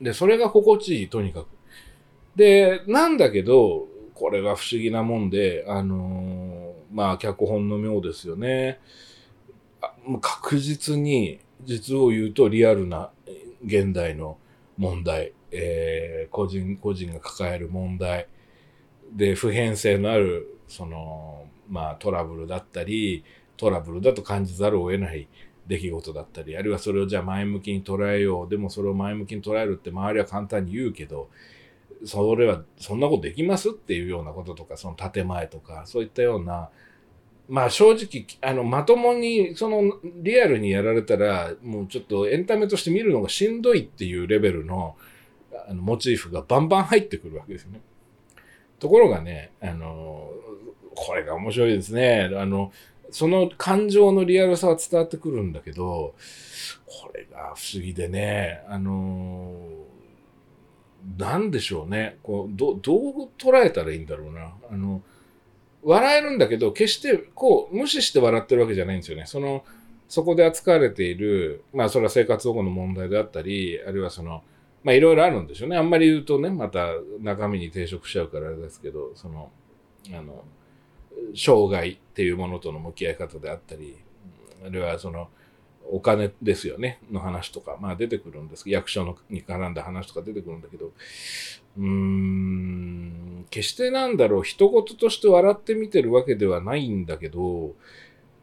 [0.00, 1.46] で、それが心地いい、とにかく。
[2.36, 8.78] で、なんだけど、これが不思議なもんで、あのー、まあ、脚本の妙ですよね。
[10.20, 13.10] 確実に、実を言うとリアルな
[13.64, 14.38] 現代の
[14.76, 18.28] 問題、えー、個人、個人が抱える問題
[19.12, 23.24] で、普遍性のある、その、まあ、トラブルだったり、
[23.56, 25.28] トラブルだと感じざるを得ない
[25.66, 28.48] 出来事だったり、あるいはそれをじゃあ前向きに捉えよう。
[28.48, 31.30] でもそれを前向きに捉えるって周りは簡単に言うけど、
[32.04, 36.70] それはそんなことできますっていうようなこととか、その建前とか、そういったような、
[37.48, 44.96] まあ正直、あの、まともに、その、リアルにやられたら、もうちょっとエンタメとして見るのがしんどいっていうレベルの、
[45.68, 47.80] あの、モチーフがバンバン入ってくるわけですね。
[48.78, 50.30] ところがね、あの、
[50.94, 52.30] これが面白いですね。
[52.34, 52.72] あの、
[53.10, 56.14] その感情のリアルさは伝わってくるんだけど、
[56.86, 59.84] これが不思議でね、あの
[61.18, 62.18] なんでしょうね。
[62.22, 64.54] こう、ど、どう捉えたらいいんだろうな。
[64.70, 65.02] あの、
[65.84, 69.26] 笑えるんだけど、決してこう、無視して笑ってるわけじゃないんですよね。
[69.26, 69.64] その、
[70.08, 74.42] そこで扱われている、まあ、それは生活保護の問題であったり、あるいはその、
[74.82, 75.76] まあ、いろいろあるんでしょうね。
[75.76, 76.88] あんまり言うとね、また
[77.20, 79.50] 中身に抵触しちゃうからあれですけど、その、
[80.12, 80.44] あの、
[81.34, 83.96] 障害っていうものとの向き合い方であったり、
[84.64, 85.28] あるいはその、
[85.90, 90.92] お金ですよね、の話とか、まあ出てくるんです役所のに絡んだ話とか出てくるんだけど、
[91.78, 97.74] うーん、決してなんだろう、人事として笑って見てるわけではないんだけど、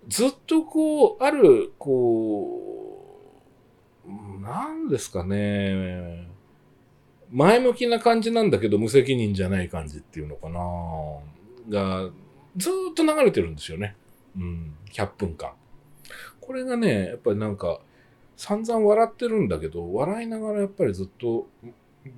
[0.08, 3.02] ずっとこう、ある、こ
[4.08, 6.28] う、なんですかね、
[7.32, 10.60] 前向きな感じなんだけど無責任じゃない感じっていうのかな
[11.70, 12.10] が、
[12.58, 13.96] ずっと流れてるんですよね。
[14.36, 15.52] うん、100分間。
[16.42, 17.80] これがね、やっぱりなんか、
[18.36, 21.48] 散々笑ってるんだけど、笑いながらやっぱりずっと、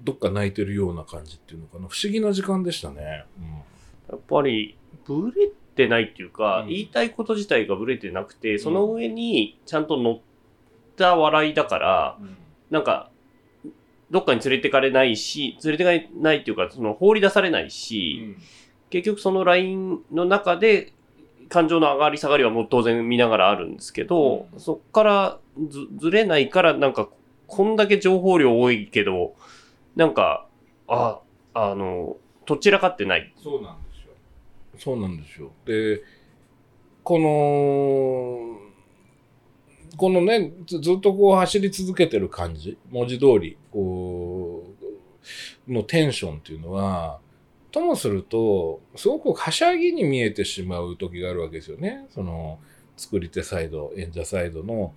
[0.03, 1.87] どっか泣いてるような感じっていうのかな。
[1.87, 3.25] 不思議な時間でしたね。
[3.39, 3.45] うん、
[4.09, 10.19] やっぱり、ブレてないっていうか、うん、言いたいこと自体がブレてなくて、その上にちゃんと乗っ
[10.95, 12.37] た笑いだから、うん、
[12.69, 13.09] なんか、
[14.11, 18.41] どっかに連れてかれないし、連れてかれないっていうか、その放り出されないし、うん、
[18.89, 20.93] 結局そのラインの中で
[21.49, 27.09] 感情の上がり下がりはもう当然見ながらあるんですけど、うん、そっからずずれないからなんか
[27.47, 29.35] こんだけ情報量多いけど、
[29.95, 30.47] なんか、
[30.87, 31.19] あ、
[31.53, 33.33] あの、どちらかってない。
[33.41, 34.13] そうなんですよ。
[34.77, 35.51] そうなんですよ。
[35.65, 36.03] で、
[37.03, 38.59] この、
[39.95, 44.63] このねず、ずっとこう走り続けてる感じ、文字通り、こ
[45.67, 47.19] う、のテンションっていうのは、
[47.71, 52.07] ともすると、すごくはしゃぎに見えてしまう時があるわけですよね。
[52.09, 52.59] その、
[52.97, 54.93] 作り手サイド、演者サイドの、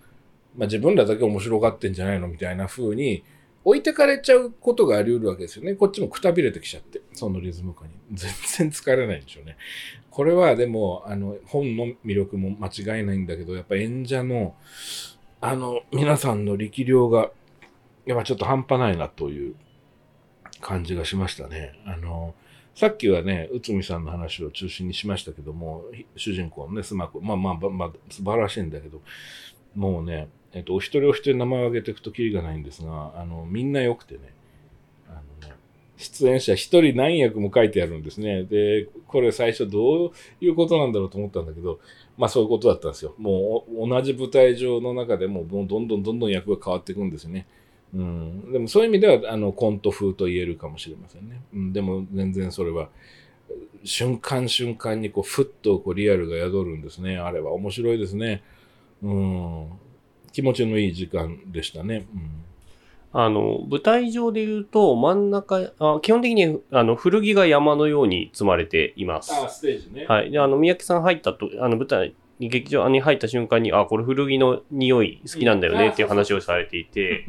[0.56, 3.24] まあ自分らだけ面白がってんじゃないのみたいな風に
[3.66, 5.74] 置いてかれちゃうことがあり得るわけですよね。
[5.74, 7.94] こっちもくたびれてきちゃって、そのリズム感に。
[8.12, 9.56] 全然疲れないんでしょうね。
[10.08, 14.54] これはでも、あの、本の魅力も間違いないんだけど、やっぱ演者の、
[15.40, 17.32] あの、皆さんの力量が、
[18.04, 19.56] やっぱちょっと半端ないなという
[20.60, 21.72] 感じがしましたね。
[21.86, 22.36] あの、
[22.76, 25.82] さっきはね、内海さんの話を中心にしましたけども、
[26.14, 29.02] 主人公のね、スマコ、まあまあ、まあ、素晴らしいんだけど、
[29.74, 34.32] もうね、えっと、お一人お一人名前を挙げていくときりがないんですが、あの、みんな良くてね、
[35.06, 35.54] あのね、
[35.98, 38.44] 出演者一人何役も書いてあるんですね。
[38.44, 41.78] で、これ最初どういうことなんだろうと思ったんだけど、
[42.16, 43.14] まあそういうことだったんですよ。
[43.18, 47.46] もう同じ舞台上の中でも、もうどんどんどんどん役が変わっていくんですよね。
[47.94, 51.40] うん、でもそういう意味ではあのコント風と言えるかもしれませんね。
[51.52, 52.88] うん、でも全然それは
[53.84, 57.18] 瞬間瞬間にこうふっとこうリアルが宿るんですね。
[57.18, 58.42] あれは面白いですね。
[59.02, 59.68] うん、
[60.36, 62.06] 気持ちのいい時間でしたね。
[62.14, 62.44] うん
[63.12, 69.32] あの、舞台上で言うと、真ん中、あ基本的にあの古着が山のように積まれています。
[69.32, 70.04] あ、ステージね。
[70.06, 70.30] はい。
[70.30, 77.24] で、あの、三宅さん入ったと、あの、舞台に、劇場に入った瞬間に、あ、これ古着の匂い好きなんだよねっていう話をされていて、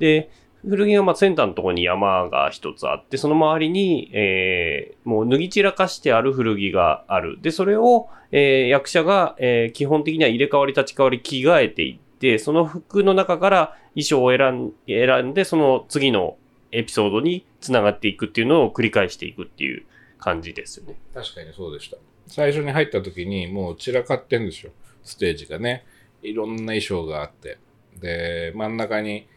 [0.00, 0.28] で、
[0.68, 7.38] 古着がまあセンターのところに山が一つあって、その周りに、えー、もう脱ぎ散らかしてある古着がある。
[7.40, 12.07] で、それを、えー、役者が、えー、基本的には入れ替わり立ち替わり着替えていって、
[12.38, 16.36] その服の中から衣装を選ん選んで、その次の
[16.72, 19.84] エピソードにつながっていくっていうのを繰り返していくっていう
[20.18, 20.96] 感じですよね。
[21.14, 21.96] 確かにそうでした。
[22.26, 24.72] 最初に入った時にもう散らかってんですよ。
[25.02, 25.84] ステージがね。
[26.22, 27.58] いろんな衣装があって。
[28.00, 29.28] で、真ん中に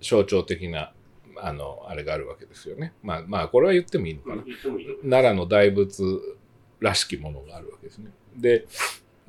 [0.00, 0.92] 象徴的な、
[1.36, 2.92] あの、あれがあるわけですよね。
[3.02, 4.44] まあまあ、これは言ってもいいのかな。
[5.02, 6.02] 奈良の大仏
[6.80, 8.10] らしきものがあるわけですね。
[8.36, 8.66] で、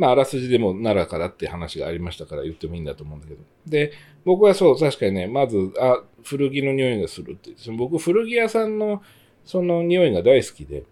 [0.01, 3.39] まあ、あらすじでも奈良からって話がありましたから言ってもいいんだと思うんだけど。
[3.67, 3.93] で、
[4.25, 7.51] 僕はそう、確かにね、まず、あ、古着の匂いがするって。
[7.55, 9.03] その僕、古着屋さんの
[9.45, 10.85] その匂いが大好きで、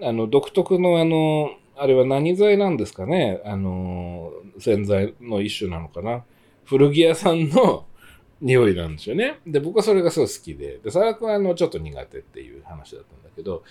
[0.00, 6.22] あの、独特のあの、あれは何剤なんですかねあの、洗剤の一種なのかな
[6.64, 7.86] 古着屋さんの
[8.40, 9.40] 匂いなんですよね。
[9.44, 13.64] で、僕はそれがすごい好きで、で、佐々君はあの、ちょっと苦手っていう話だったんだけど、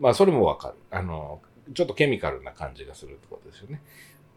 [0.00, 0.74] まあ、それもわかる。
[0.90, 1.40] あの、
[1.72, 3.80] ちょっとケミカルな感じがするってことですよね。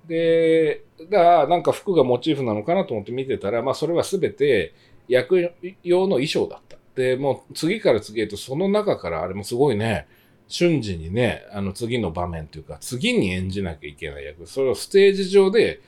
[0.07, 4.73] で、だから、なんか服がモチーフなのかなと思って見てたら、まあ、それは全て
[5.07, 5.51] 役
[5.83, 6.77] 用の衣装だった。
[6.95, 10.07] で、もう次から次へとその中から、あれもすごいね、
[10.47, 15.81] 瞬時にね、あの次の場面というか、次に演じなきゃいけない役、それをステージ上で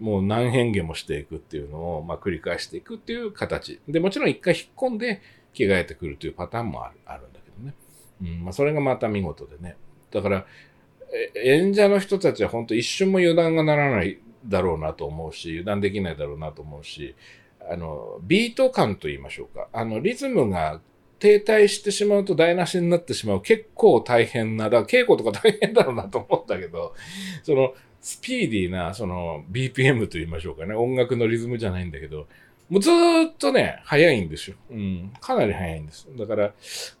[0.00, 3.80] もう何変化もしていくっていうのを、まあ、繰り返していくっていう形。
[3.88, 5.22] で、もちろん一回引っ込んで
[5.54, 7.74] 着替えてくるというパターンもあるあるんだけどね。
[8.22, 9.76] うん、まあ、それがまた見事でね。
[10.10, 10.46] だから、
[11.34, 17.14] 演者の人たちは本当一瞬も油断がならないだろうなと思うし、油断できないだろうなと思うし、
[17.68, 19.68] あの、ビート感と言いましょうか。
[19.72, 20.80] あの、リズムが
[21.18, 26.94] 停滞してしまうと台無しになってしまう結構大変な、だから稽古とか大変だろうなと思うんだけど、
[27.42, 30.74] その、スピーディーな、その、BPM と言いましょうかね。
[30.74, 32.28] 音楽のリズムじゃないんだけど、
[32.68, 34.56] もうずーっとね、早いんですよ。
[34.70, 35.12] うん。
[35.20, 36.08] かなり早いんです。
[36.18, 36.52] だから、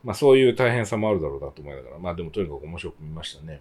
[0.04, 3.60] まあそういう大変さもあるだろうなと思いながら、まあでもとにかく面白く見ましたね。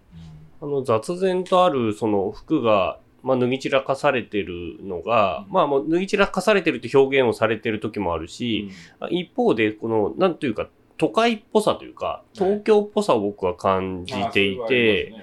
[0.61, 8.69] あの雑然とあるその服が、まあ、脱ぎ散らかされてるのが、うんまあもう脱ぎ散らかされてるって表現をされてる時もあるし、
[9.09, 15.13] 一方でこのなんというか都会っぽさというか東京っぽさを僕は感じていて、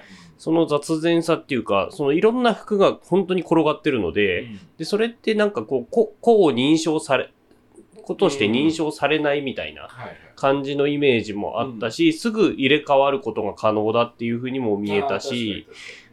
[0.43, 7.31] その雑然さっていうかそのいろんな服が本当に転がってるので,、でそれってなんかこうこ個を認証され
[8.03, 9.87] ことして認証されないみたいな
[10.35, 15.65] 感じのイメージもあったし、すぐ入れ替わることが可能だっていうふうにも見えたし、、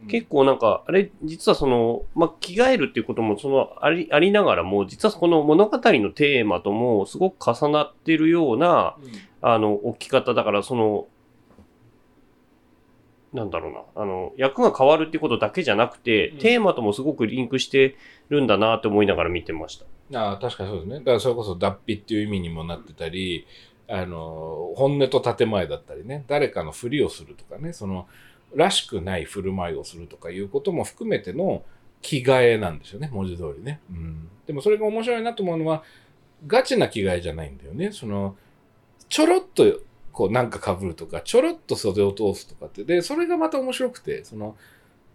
[0.07, 8.95] 結構なんか、あれ、実はその、まあ、着替えるっていうことも、その、あり、ありながらも、実はこの物語のテーマとも、すごく重なってるような、
[9.41, 11.07] あの、置き方だから、その、
[13.33, 17.95] なんだろうな、あの、役が変わるってことだけじゃなくて、うんテーマともすごくリンクして
[18.29, 19.85] るんだなって思いながら見てました。
[20.19, 20.99] ああ確かにそうですね。
[20.99, 23.47] だからそれこそ脱皮っていう意味にもなってたり、
[23.87, 28.07] あの、本音と建前だったりね、誰かのふりをするとかね、その、
[28.53, 31.63] らしくない振る舞いをするとかいうことも含めての
[32.01, 33.79] 着替えなんですよね、文字通りね。
[33.89, 34.29] うん。
[34.47, 35.83] でもそれが面白いなと思うのは、
[36.47, 37.91] ガチな着替えじゃないんだよね。
[37.91, 38.35] その、
[39.09, 39.63] ちょろっと、
[40.11, 42.83] こうなんか被るとか、ちょろっと袖を通すとかって。
[42.83, 44.55] で、それがまた面白くて、その、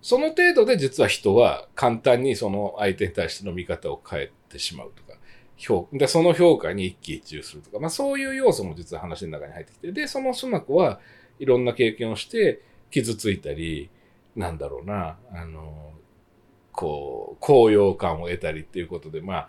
[0.03, 5.19] その程度で実は人は簡単にその相手に対しての見方を変えてしまうとか、
[5.57, 11.01] 評でその評価に一喜一憂するとか、まあそういう要素も実は話の中に入ってきて、で、そのスナコは
[11.39, 13.91] いろんな経験をして傷ついたり、
[14.37, 15.93] なんだろうな、あの、
[16.73, 19.49] こう、高揚感を得たりっていうことで、まあ、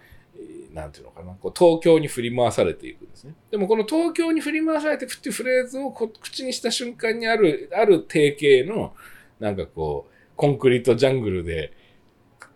[0.69, 3.34] えーなんていうのかな、こう東京に振り回されていくんですね。
[3.51, 8.93] でもこの東京に振り回されていくっていうフレーズを口にした瞬間にある、ある定型の、
[9.39, 11.73] なんかこう、コンクリートジャングルで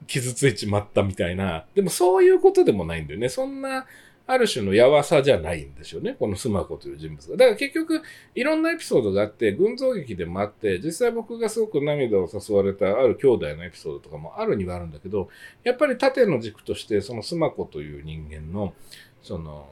[0.08, 3.30] 傷ついちまったみたいな、でもそういうことでもないんだよね。
[3.30, 3.88] そんな、
[4.28, 6.16] ある種のやわさじゃないんですよね。
[6.18, 7.38] このスマコという人物が。
[7.38, 8.02] だから結局、
[8.36, 15.30] いろんなエピソードがあって、群像劇でもあって、実際僕がすごく涙を誘われたある兄弟のエピソードとかもあるにはあるんだけど、
[15.64, 18.74] やっぱり縦の軸として、そのスマコという人間の、
[19.22, 19.68] その、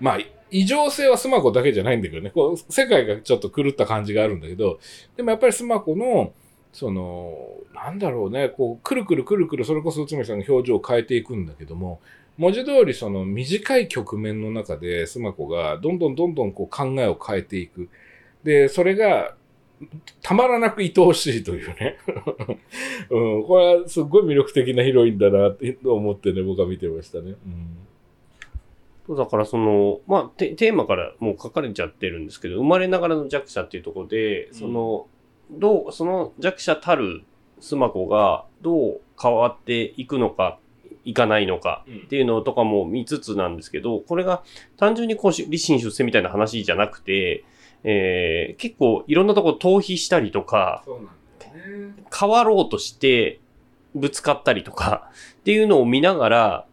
[0.00, 0.18] まあ、
[0.50, 4.80] 異常性はスマコだけじゃないんだけどね、こう、世界がちょっと狂った感じがあるんだけど、
[5.16, 6.32] でもやっぱりスマコの、
[6.72, 7.34] その、
[7.74, 12.00] なんだろうね、こう、くるくるくるくる、それこそ内海さんの表情を変えていくんだけども、
[12.40, 17.90] 文字通りその短い局面の中でスマコがどんどんどんどんこう考えを変えていく。
[18.42, 19.34] で、それが
[20.22, 21.98] たまらなく愛おしいというね。
[23.10, 27.32] うん、これはすごい魅力的なヒロインだなって思ってね、僕は見てましたね。
[27.46, 27.76] うん
[29.16, 35.08] だからその、まあテ、テーマからもう書かれちゃってるんですけど、生まれながらの弱者っていうところで、んその、
[35.50, 37.24] どう、その弱者たる
[37.58, 40.59] スマコがどう変わっていくのか、
[41.04, 44.42] いかないのかっていうのとかも見つつなんですけど、これが
[44.76, 47.44] 単純にこうし立身出世みたいな話じゃなくて、
[47.84, 50.84] えー結構いろんなところ逃避したりとか、
[51.54, 51.94] ね。
[52.16, 53.40] 変わろうとして
[53.94, 56.66] ぶつかったりとかっていうのを見ながら、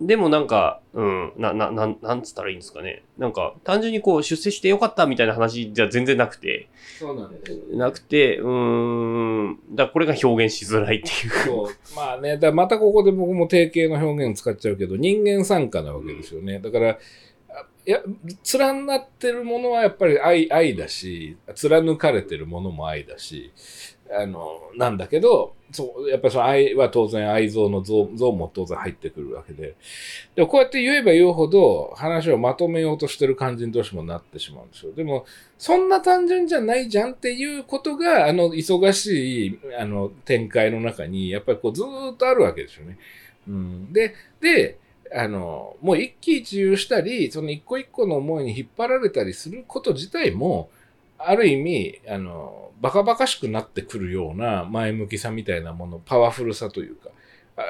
[0.00, 3.04] でもなんか、うん、な、な、なん、なんつったらいいんですかね。
[3.16, 6.68] なんか、単純にこう、出世してよかったみたいな話じゃ全然なくて、
[6.98, 7.76] そうなんです。
[7.76, 11.30] なくて、うーん、だこれが表現しづらいっていう。
[11.46, 11.96] そう。
[11.96, 16.58] まあね、だまたここで僕も定型の表現使っちゃうけど、人間参加なわけですよね。
[16.58, 16.98] だから、
[17.50, 18.02] あいや、
[18.58, 23.52] 連なってるものはやっぱり愛、愛だし、貫かれてるものも愛だし、
[24.10, 29.74] あの、なんだけど、そう、やっぱりその愛は当然愛像の像像も当然入ってくるわけで。
[30.34, 34.92] でもこうやって言えば言うほど話をまとめようとしてる感じにどうしてもなってしまうんですよ。
[34.92, 35.24] でも、
[35.58, 42.98] そんな単純じゃないじゃんっていうことが、あの、忙しい、あの、展開の中に、やっぱりこう、ずっとあるわけですよね。
[43.48, 43.92] うん。
[43.92, 44.78] で、で、
[45.12, 50.70] あの、もう一喜一憂したり、その一個一個の思いに引っ張られたりすること自体も、
[51.18, 57.10] ある意味、あの、バカバカしくなってくるような前向きさみたいなもの、パワフルさというか、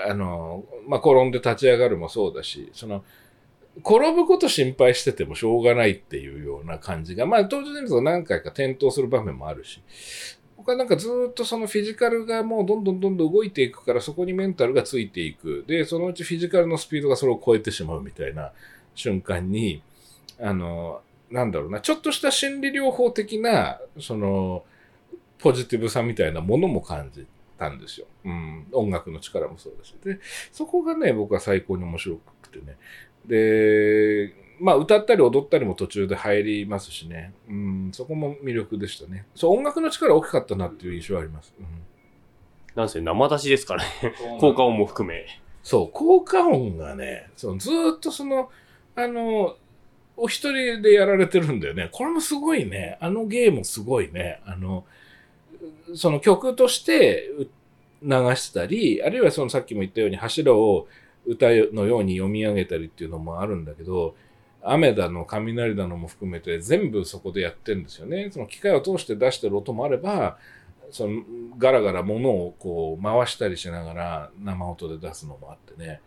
[0.09, 3.05] あの、まあ、転んで立ち上がるもそうだし、その、
[3.78, 9.82] 転ぶこと心配しててもしょうがないっていうような感じが、まあ、当然です何回か転倒する場面もあるし、
[10.57, 15.64] 僕はなんかずっとそのフィジカルがもうどんどんどんどん動いていくから、そこにメンタルがついていく。
[15.66, 18.53] で、そのうちフィジカルのスピードがそれを超えてしまうみたいな
[18.95, 19.82] 瞬間に、
[20.40, 21.03] あの、
[21.35, 24.64] なんだろうな、ちょっとした心理療法的な、その、
[25.39, 27.26] ポジティブさみたいなものも感じ
[27.59, 28.07] たんですよ。
[28.24, 28.66] うん。
[28.72, 29.95] 音楽の力もそうだし。
[30.05, 30.20] で、
[30.53, 32.76] そこがね、僕は最高に面白くてね。
[33.26, 37.35] で、まあ歌ったり踊ったりも途中で入りますしね。
[37.49, 39.26] うん、そこも魅力でしたね。
[39.35, 41.53] そう、音楽の力大きかったなっていう印象はあります。
[41.59, 41.66] うん
[42.74, 43.89] なんせ生出しですからね。
[44.41, 45.26] 効果音も含め。
[45.62, 48.51] そう、効果音がね、そのずーっとその、
[48.97, 49.57] あの、
[50.17, 51.89] お一人でやられてるんだよね。
[51.93, 52.99] これもすごいね。
[53.01, 54.41] あのゲームすごいね。
[54.47, 54.85] あの、
[55.95, 57.31] その曲として
[58.03, 60.87] 流したり、あるいはそのさっきも言ったように柱を
[61.27, 64.15] 歌のように読み上げたりっていうのもあるんだけど、
[64.62, 68.31] 雨だの雷だのも含めて全部そこでやってるんですよね。
[68.31, 70.39] その機械を通して出してる音もあれば、
[70.91, 71.23] その
[71.59, 76.01] ガラガラ物をこう回したりしながら生音で出すのもあってね。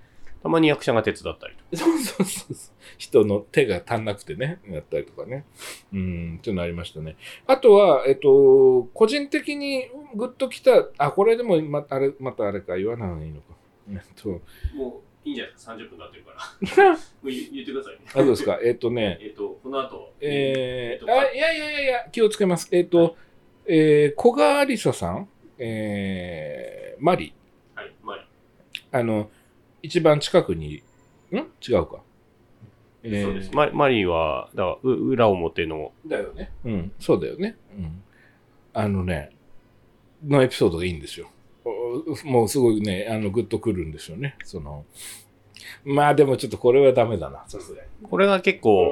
[0.47, 1.75] たまに役者が手伝ったりと。
[1.77, 2.75] そうそうそうそう。
[2.97, 5.45] 人の手が足んなくてね、やったりとかね。
[5.93, 7.15] うん、っていうのありましたね。
[7.45, 13.47] あとは、えっと、個人的にグッときた、あ、これでもまあれ、またあれか、言わない方がいいのか。
[13.89, 15.53] えっと、もういいんじゃない？
[15.53, 16.91] ですか ?30 分経ってるから。
[16.93, 17.99] もう言言ってくださいね。
[18.13, 18.59] あ、どうですか？
[18.63, 20.13] えっとね、えっと、この後。
[20.21, 22.69] えー、えっとあ、いやいやいやいや、気をつけます。
[22.71, 23.17] えっと、
[23.65, 27.33] えー、小川りささん、えー、マリ、
[27.75, 28.27] はい、まあ、
[28.91, 29.29] あの、
[29.88, 30.83] 一番近くに、
[31.31, 31.38] ん？
[31.67, 32.01] 違うか。
[33.03, 33.51] えそうです。
[33.53, 36.51] ママリーは、だから、う裏表の、だよね。
[36.65, 37.55] うん、そうだよね。
[37.77, 38.03] うん。
[38.73, 39.31] あのね、
[40.25, 41.29] のエピソードがいいんですよ。
[41.63, 44.35] おもうすごいね、あの、グッとくるんですよね。
[44.43, 44.85] その、
[45.85, 47.88] まあでもちょっとこれはダメだな、さすがに。
[48.03, 48.91] これが結こ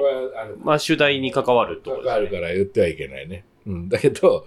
[0.64, 3.44] まあ、主題に関わるところあるから言ってはいけないね。
[3.66, 3.88] うん。
[3.90, 4.46] だけど、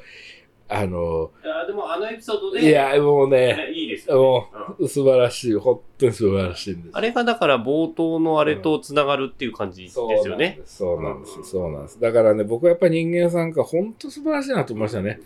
[0.71, 4.75] あの、あでも、あのエピソードいや、もうね、ねいいですよ、もね。
[4.77, 5.53] う、素晴らしい。
[5.55, 6.91] 本当に素晴らしいんです。
[6.93, 10.61] あれがだから冒頭のあれとつながるっていう感じですよね。
[10.65, 11.43] そうなんです。
[11.43, 11.99] そうなんです。
[11.99, 15.19] だからね、僕はやっぱり人間参加、本当素晴らしいなと思いましたね。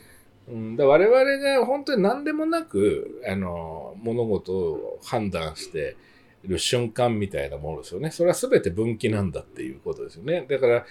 [0.48, 5.98] うん、だ我々が本当に何でもなく、あの、物事を判断して
[6.46, 8.12] いる瞬間みたいなものですよね。
[8.12, 10.46] それは全て分岐なんだっていうことですよね。
[10.50, 10.86] だから、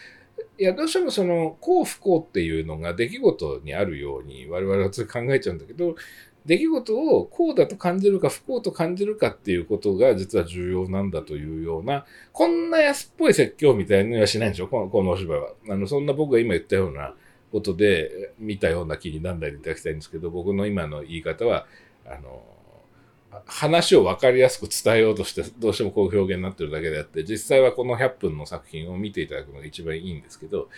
[0.58, 5.96] いや、どうしてもその、幸不幸っていうのが出来事にあるように我々はつい考えちゃうんだけど、
[6.44, 15.52] 出来事をこうだと感じるか不幸と感じるかっていうことが実は重要なんだというような、こんな安っぽい説教みたいにはしないんでしょ、このこのお芝居は。
[15.70, 17.14] あの、そんな僕が今言ったような
[17.50, 21.66] ことで見たような気にならないでいただきたいんですけど、僕の今の言い方は、
[22.06, 22.42] あの、
[23.46, 30.68] 話を分かりやすく伝えようとして、どうしてもこういう表現になってるだけであって、実際はこの100分の作品を見ていただくのが一番いいんですけど、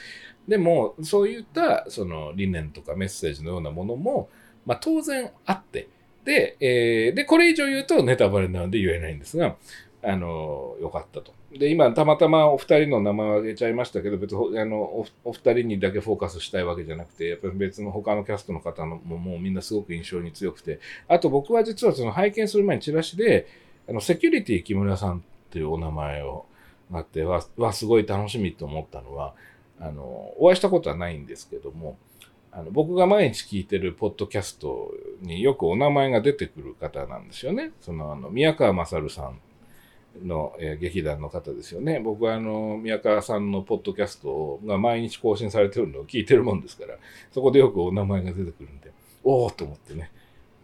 [0.47, 4.29] でも、そういったその理念とかメッセージのようなものも、
[4.67, 5.89] まあ当然あって、
[6.25, 9.57] で、えーで、これ以上言うとネタバレなので言えないんですが、
[10.03, 11.33] あの、よかったと。
[11.59, 23.47] で、今、たまたまお二人の名前を挙げちゃいましたけど、別にあのおお二人にだけフォーカスしたいわけじゃなくて、やっぱり別の他のキャストの方のももうみんなすごく印象に強くて、あと僕は実はその拝見する前にチラシで、
[23.89, 26.47] あの、セキュリティ木村さんっていうお名前を
[26.93, 29.35] あって、わ、わすごい楽しみと思ったのは、
[29.79, 31.97] あの、お会いしたことはないんですけども、
[32.57, 34.93] あの僕が毎日聞いてるポッドキャスト
[35.23, 37.73] によくお名前が出てくる方なんですよね。
[37.81, 39.41] その、あの、宮川勝さん
[40.23, 42.01] の、えー劇団の方ですよね。
[42.01, 46.97] 僕はあの、宮川さんのポッドキャストが毎日更新されてるのを聞いてるもんですから、
[47.33, 48.93] そこでよくお名前が出てくるんで、
[49.23, 50.11] おおと思ってね、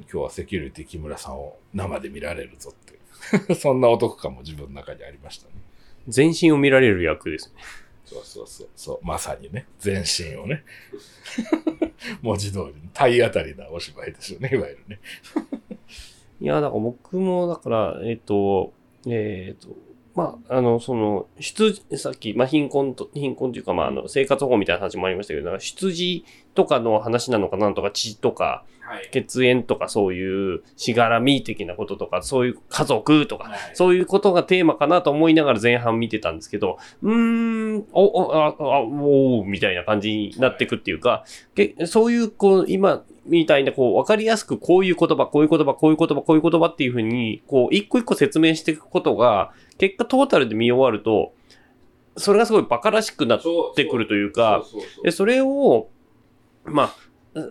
[0.01, 3.01] 今日はセキュリティ木村さんを生で見られるぞって。
[3.55, 5.55] そんな男感も自分の中にありましたね。
[6.09, 7.62] 全身を見られる役ですね。
[8.05, 8.68] そうそうそう。
[8.74, 9.66] そうまさにね。
[9.78, 10.64] 全身をね。
[12.22, 15.01] 文字通り、体当たりなお芝居ですよね、いわゆるね。
[16.40, 18.72] いや、だから僕も、だから、えっ、と、
[19.07, 19.76] えっ、と、
[20.14, 26.24] まあ、あの、その、出、さっき、まあ、貧困と、貧困というか、まあ、あの、生活保護みたいな話もありましたけど、出自
[26.55, 29.09] とかの話なのかなんとか、血とか、はい。
[29.12, 41.24] 血縁とか、そういう、しがらみ的なこととか、そういう家族とか、はいそういうことがテーマかなと思いながら前半見てたんですけど、うーん、お、お、あ、あ、おーみたいな感じになってくっていうか、
[41.55, 51.33] けそういう、こう、今、みたいな、こう、わかりやすく、こういう言葉、こういう言葉、こういう言葉、こういう言葉っていうふうに、こう、一個一個説明していくことが、結果トータルで見終わると、
[52.16, 53.43] それがすごい馬鹿らしくなっ
[53.74, 54.64] てくるというか、
[55.05, 55.89] で、それを、
[56.64, 56.95] まあ、
[57.35, 57.51] う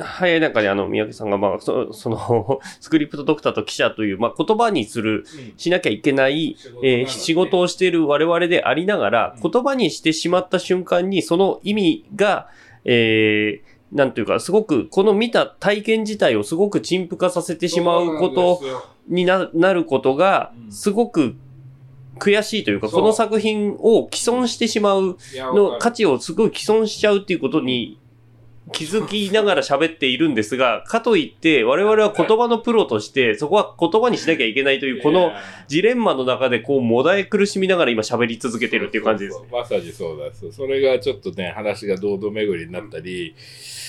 [0.00, 5.54] 早い中であの、三宅さんが、まあ、そ その、スクリプトドクターと記者という、まあ、言葉にする、うん。
[5.56, 9.50] しなきゃいけない、仕事なのえーで仕事をしている我々でありながら、うん。
[9.50, 12.48] 言葉にしてしまった瞬間に、その意味が、
[12.84, 18.60] えーなんていうか、すごく、この見た体験自体をすごく陳腐化させてしまうこと
[19.06, 20.72] にななることがう、ん。
[20.72, 21.34] すごく
[22.18, 27.98] 悔しいというか、この作品を既存してしまうの価値をすごい既存しちゃうっていうことに
[28.70, 35.32] 気づきながら喋っているんですが、かといって我々は言葉のプロとしてそこは言葉にしなきゃいけないというこの
[35.68, 39.48] ジレンマの中でこうもだえ苦しみながら今喋り続けてるっていう感じですね。
[39.50, 43.81] そうそうそうまさにそうなんですよそれがちょっとね話が堂々巡りになったり、えー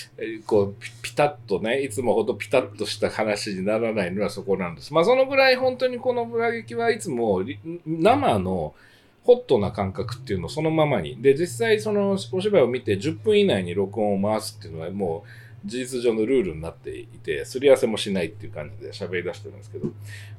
[0.45, 7.43] こうピタッとねいつもほどピタッとした話にならないのはそこなんですまあそのぐらい本当にこのブラ劇はいつも
[7.85, 8.75] 生の
[9.23, 19.87] ホットな感覚っていうのをそのままにで実際そのお芝居を見て10分以内に録音を回すっていうのはもう事実上のルールになっていてすり合わせもしないっていう感じで喋り出してるんですけど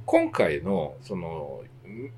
[0.04, 1.62] 今回のその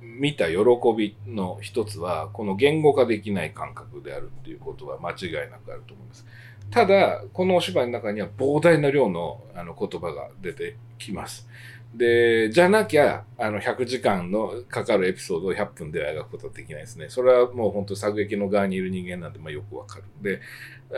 [0.01, 0.57] 見た喜
[0.97, 6.27] びの一つはこの言語化できない感覚であるっていうことは間違いなくあると思います。
[6.71, 11.49] ただこのお芝居の中には膨大な量のあの言葉が出てきます。
[11.95, 17.07] でじゃなきゃあの100時間のかかるエピソードを100分で描くことはできないですね。
[17.09, 20.05] それはもう本当作劇の側にいる人間なんで、まあ、よくわかる。
[20.21, 20.41] で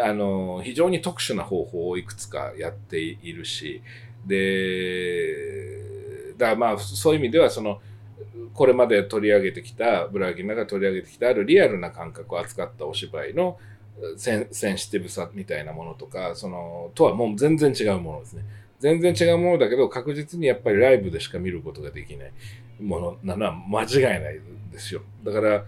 [0.03, 3.83] あの非常に特殊な方法をいくつかやっているし
[4.27, 5.95] で
[6.37, 7.81] だまあそういう意味ではその
[8.53, 13.59] これまで取り上げてきたブラギナが取り上げてきたあるリアルな感覚を扱ったお芝居の
[14.17, 18.45] センセンシティブさみたいなものとかそのとはもう全然違うものですね。
[18.81, 22.33] 全然違うものだけど確実にやっぱりライブでしか見ることができない。
[22.81, 24.41] ものなのは間違いない
[24.71, 25.03] ですよ。
[25.25, 25.65] だから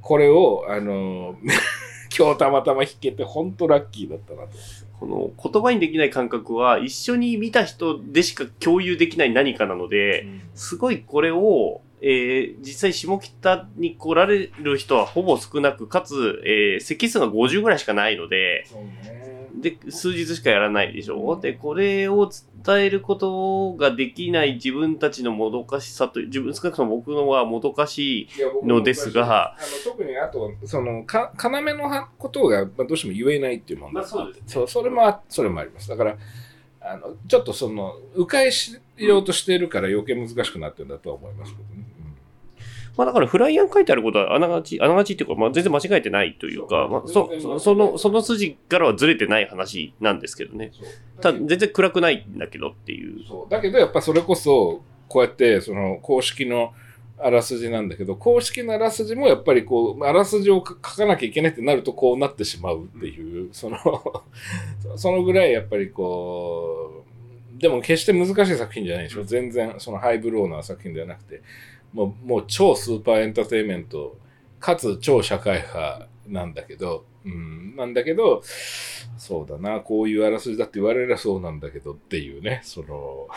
[0.00, 1.36] これをあの
[2.16, 4.48] 今日たまたま弾けて本当ラッキーだったなと。
[4.98, 18.66] この言葉にできない感覚は一緒に見た人でしか共有できない何かなので、すごいこれを、えー実際下北に来られる人はほぼ少なく、かつ、えー席数が50ぐらいしかないので、
[19.60, 22.30] で、数日しかやらないでしょで、これを
[22.64, 28.28] 伝えることができない自分たちのもどかしさという、自分、少なくとも僕のはもどかしい、
[28.64, 34.42] のですがあの特にあとそのか要のはことがまあどうしても言えないっていう問題まあそうですね。
[34.46, 35.88] そうそれもあそれもあります。
[35.88, 36.16] だから
[36.88, 41.84] あのちょっとその迂回しようとしているから余計難しくなってるんだとは思いますけどね、
[42.96, 50.72] まあだからフライヤーに書いてあることはあながち、あながちっていうか、まあ全然間違えてないというか、まあそ、そその、その筋からはずれてない話なんですけどね。
[51.20, 53.26] ただ全然暗くないんだけどっていう。
[53.26, 53.50] そう。
[53.50, 56.72] だけどやっぱそれこそこうやってその公式の
[57.18, 63.78] あらすじなんだけど公式のあらすじもやっぱりこうあらすじを書かなきゃいけないってなるとこうなってしまうっていう、その
[64.96, 67.04] そのぐらいやっぱりこ
[67.56, 69.24] うでも決して難しい作品じゃないでしょ。
[69.24, 71.42] 全然そのハイブローな作品ではなくて。
[71.96, 74.18] もうもう超スーパーエンターテインメント
[74.60, 78.42] かつ超社会派なんだけど、うん、なんだけど
[79.16, 83.28] そうだなこういうあらすじだって言われればそうなんだけどっていうねその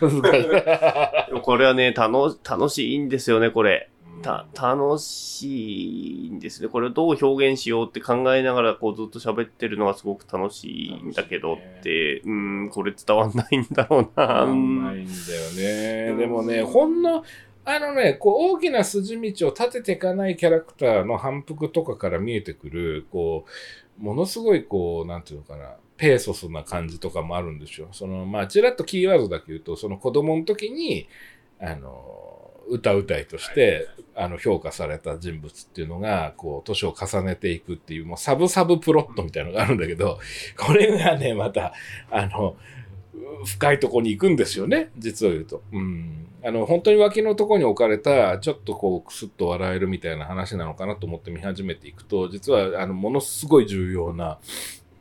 [1.42, 3.90] これはね、楽、楽しいんですよね、これ。
[4.22, 6.68] た、楽しいんですね。
[6.68, 12.30] これをどう表現しようって考えながら、こうずっと喋ってるのがすごく楽しいんだけどって、うー
[12.64, 14.44] ん、これ伝わんないんだろうな。
[14.44, 16.16] うまいんだよね。
[16.16, 17.24] でもね、ほんの、
[17.64, 23.44] あのね、こう大きな筋道を立てていかないキャラクターの反復とかから見えてくる、こ
[24.00, 27.88] う、ものすごいこう、なんていうのかな、ペーソスな感じとかもあるんですよ。
[27.92, 31.08] その、まあ、ちらっとキーワードだけ言うと、その子供の時に、
[31.60, 40.18] あの、歌うたいとして、あの、評価された人物っていうのが、こう、年を重ねていくっていう、もうサブサブプロットみたいなのがあるんだけど、
[40.56, 41.72] これがね、また、
[42.10, 42.56] あの、
[43.44, 45.62] 深いとこに行くんですよね、実を言うと。
[45.72, 46.28] うん。
[46.44, 54.38] あの、本当に脇のとこに置かれた、ちょっとこう、くすっと笑えるみたいな話なのかなと思って見始めていくと、実は、あの、ものすごい重要な、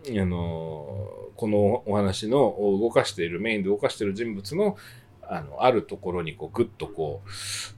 [0.10, 4.78] あの、このお話の動かしている、メインで動かしている人物の、
[5.22, 7.30] あの、あるところにこう、ぐっとこう、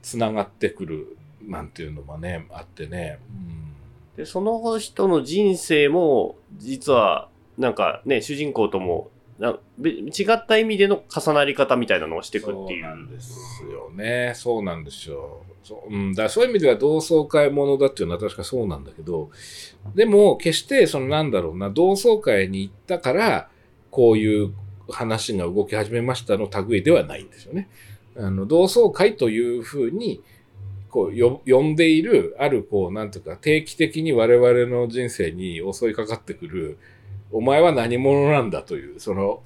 [0.02, 3.18] つながってくる、なんていうのもね、あってね。
[3.30, 9.56] うん、で、その人の人生も、実は、なんかね、主人公ともな
[9.86, 12.84] 違った意味での重なり方みたいなのをしていくっていう。
[12.84, 14.32] そうなんですよね。
[14.34, 15.42] そうなんですよ。
[15.62, 19.30] そう,、うん、だそういう意味では同窓会ものだっていうのは確かそうなんだけど、
[19.94, 23.50] でも決してそのなんだろうな、同窓会に行ったから、
[23.90, 24.52] こういう
[24.90, 27.68] 話が動き始めましたの類ではないんですよね。
[28.16, 30.22] あの、同窓会というふうに、
[30.90, 36.78] こう、呼んでいる、ある、こう、なんていうか、定期的に我々の人生に襲いかかってくる、
[37.30, 39.42] お前は何者なんだという、その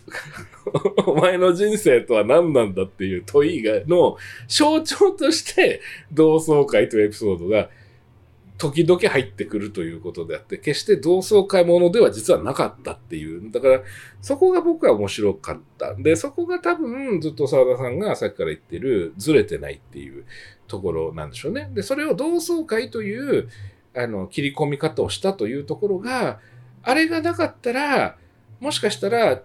[1.06, 4.16] お前の人生とは何なんだっていう問いが、の
[4.46, 5.80] 象徴として、
[6.12, 7.68] 同窓会というエピソードが、
[8.62, 13.50] 時々入ってくるということであって、決して同窓会ものでは実はなかったっていう。
[13.50, 13.82] だから、
[14.20, 15.96] そこが僕は面白かった。
[15.96, 20.24] で、そこが多分ずっと沢田さんがさっきから言ってるずれてないっていう
[20.68, 21.70] ところなんでしょうね。
[21.74, 23.48] で、それを同窓会という、
[23.96, 26.38] あの、切り込み方をしたというところが、
[26.82, 28.16] あれがなかったら、
[28.60, 29.42] もしかしたら、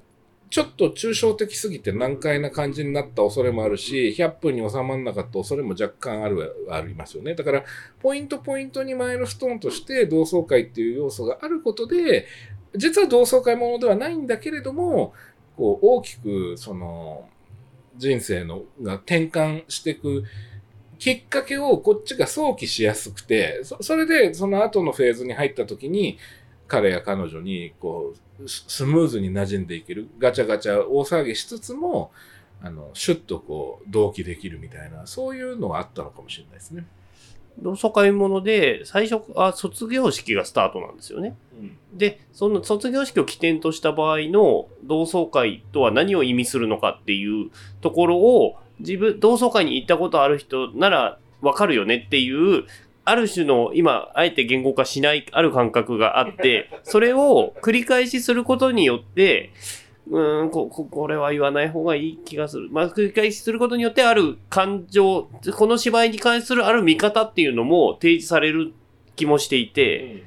[0.50, 7.36] ちょっと抽象的すぎて難解な感じになった恐れもあるし、100分に収まらなかった恐れも若干ある、ありますよね。
[7.36, 7.64] だから、
[8.00, 12.28] ポイントポイントにマイルストーンとして同窓会っていう要素があることで、
[12.76, 15.14] 実は同窓会ものではないんだけれども、
[15.58, 17.28] こう、大きく、その、
[17.98, 20.24] 人生のが転換していく
[21.00, 26.18] きっかけをこっちが想起しやすくて、それでその後のフェーズに入った時に、
[26.68, 28.14] 彼や彼女にこ
[28.44, 32.12] うスムーズに馴染んでいけるガチャガチャ大騒ぎしつつも
[32.62, 36.86] あのシュッとこう同期できるみたいなそういうのがあったのかもしれないですね。
[37.60, 41.36] 同窓会もので最初は卒業式がスタートなんですよね。
[41.60, 47.50] うん、でその卒業式を起点とした場合の同窓会とは何を意味するのかっていう
[47.82, 52.66] ところを自分同窓会に行ったことある人ならわかるよねっていう
[53.10, 59.52] ある種の今、あえて言語化しない、ある感覚があって、 それを繰り返しすることによって、
[60.10, 62.68] うん、こ、これは言わない方がいい気がする。
[62.70, 68.74] まあ、繰り返しすることによって、ある感情、この芝居に関するある見方っていうのも提示される
[69.16, 70.24] 気もしていて、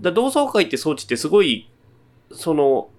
[0.00, 1.68] だ同窓会って装置ってすごい、
[2.30, 2.90] その、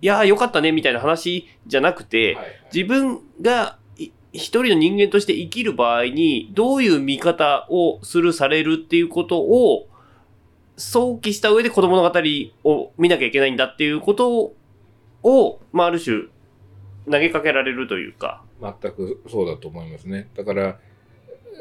[0.00, 2.38] いやーよかったねみたいな話じゃなくて、
[2.72, 3.78] 自分が
[4.36, 9.88] 一人の人間として生きる場合に、どういう見方をするされるっていうことを、
[10.76, 12.20] 想起した上で子供物語
[12.64, 14.52] を見なきゃいけないんだっていうこと
[15.22, 16.24] を、まあ、ある種、
[17.10, 18.42] 投げかけられるというか。
[18.60, 20.28] 全くそうだと思いますね。
[20.36, 20.78] だから、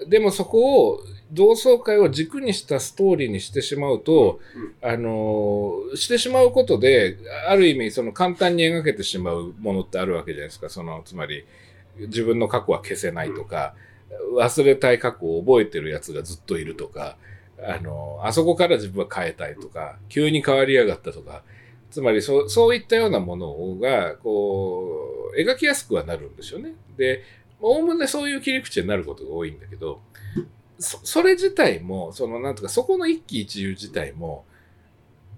[0.07, 0.99] でもそこを
[1.31, 4.39] 同窓会を軸にしたストーリーにしてしまうと、
[4.81, 7.17] うん、あの、してしまうことで、
[7.47, 10.69] ある意味その簡単に描けてしまうものってあるわけじゃないですか。
[10.69, 11.45] その、つまり、
[11.97, 13.75] 自分の過去は消せないとか、
[14.37, 17.17] 忘れたい過去を覚えてるやつがずっといるとか、
[17.61, 21.43] あの、あそこから自分は変えたいとか、急に変わりやがったとか、
[21.89, 26.73] つまりそそういったようなものが、こう、描きやすくはなるんですよね。
[26.97, 27.23] で、
[27.61, 30.01] おおむねそういう切り口になることが多いんだけど、
[30.77, 34.45] そそれ自体も、その、なんとか、そこの一喜一憂自体も、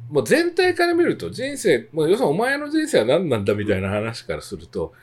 [0.10, 4.94] もう全体から見ると人生、もう要するにお前の人生は何なんだみたいな話からすると、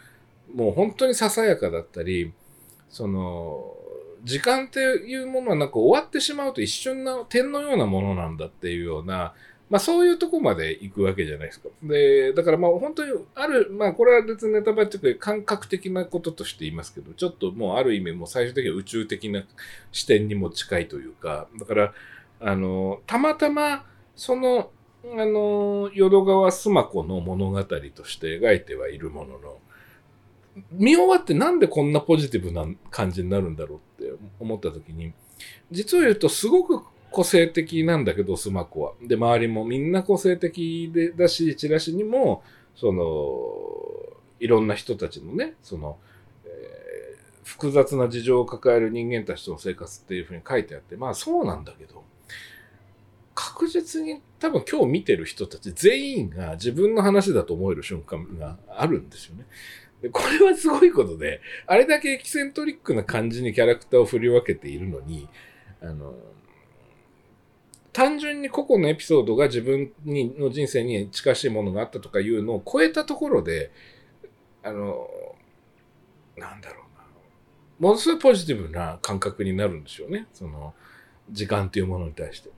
[0.54, 2.32] もう本当にささやかだったり、
[2.88, 3.76] その、
[4.22, 9.34] 時間っていうものはなんか終わってしまうと一瞬の点のようなものなんだっていうような、
[9.68, 11.68] まあそういうとこまで行くわけじゃないですか。
[11.82, 19.42] で、だからまあ本当にある、まあこれは別にネタバレっていうか感覚的なこととして言いますけど、ちょっともうある意味もう最終的には宇宙的な
[19.92, 21.92] 視点にも近いというか、だから、
[22.40, 23.84] あの、たまたま
[24.16, 24.70] その、
[25.04, 29.58] あの、淀川須磨子の物語として描いてはいるものの、
[30.70, 35.12] 見終わってなんでこんなポジティブな感じになるんだろうって思った時に、
[35.70, 38.92] 実を言うとすごく個性的なんだけど、スマコは。
[39.00, 42.42] で、周りもみんな個性的でだし、チラシにも、
[42.74, 45.98] その、いろんな人たちのね、その、
[46.44, 52.02] え、複雑な事情を抱える人間たちとの生活っていうふうに書いてあって、まあそうなんだけど、
[53.34, 59.46] 確実に多分今日見てる人たち全員が自分の話だと思える瞬間があるんですよね。
[60.02, 65.28] でこれはすごいことで、あれだけエキセントリックな感じにキャラクターを振り分けているのに、
[65.80, 66.14] あの、
[67.92, 73.70] 単純に個々のエピソードが自分にの人生に近しいものがあったとかいうのを超えたところで、
[74.62, 75.08] あの、
[76.36, 77.04] なんだろうな。
[77.78, 80.26] ものすごいポジティブな感覚になるんですよね。
[80.32, 80.74] その、
[81.30, 82.50] 時間っていうものに対して。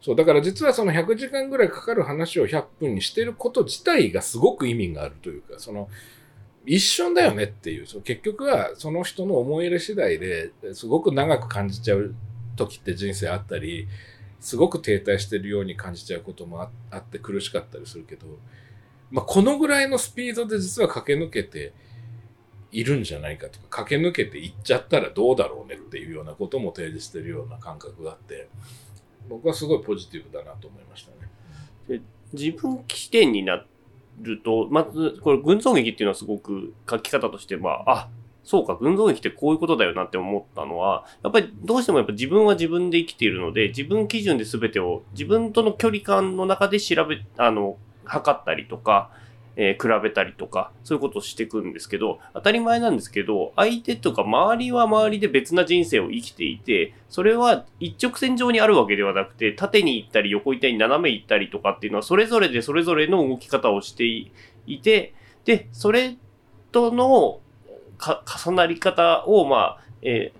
[0.00, 5.88] そう、だから実はその100時間ぐらいかかる話を100分にしてること自体がすごく意味があるというか、その、
[6.68, 12.14] 一瞬だよねっていう、そう結局はその人の思い入れ次第ですごく長く感じちゃう
[12.56, 13.88] 時って人生あったり、
[14.40, 18.26] すごく停滞してるように感じちゃうこともあって苦しかったりするけど、
[19.10, 21.72] まあ、このぐらいのスピードで実は駆け抜けて
[22.70, 28.48] いるんじゃないかとか、駆け抜けていっちゃったらどうだろうねっていうようなことも提示してるような感覚があって、
[29.28, 31.12] 僕はすごいポジティブだなと思いました
[31.92, 32.02] ね。
[32.34, 33.64] 自分起点にな
[34.20, 38.08] ると、まず、これ群像劇っていうのはすごく書き方としては、あ、
[38.44, 49.10] そうか、群像劇ってこういうことだよなって思ったのは、やっぱりどうしてもやっぱ自分は自分で生きているので、自分基準で全てを自分との距離感の中で調べ、あの、測ったりとか、
[49.60, 64.30] え、比べたりとか、そういうことをしていくんですけど、当たり前なんですけど、相手とか周りは周りで別な人生を生きていて、それは一直線上にあるわけではなくて、縦に行ったり横行ったり斜め行ったりとかっていうのは、それぞれでそれぞれの動き方をしてい
[64.80, 65.12] て、
[65.44, 66.16] で、それ
[66.70, 67.40] との
[67.98, 70.32] 重なり方を、まあ、え、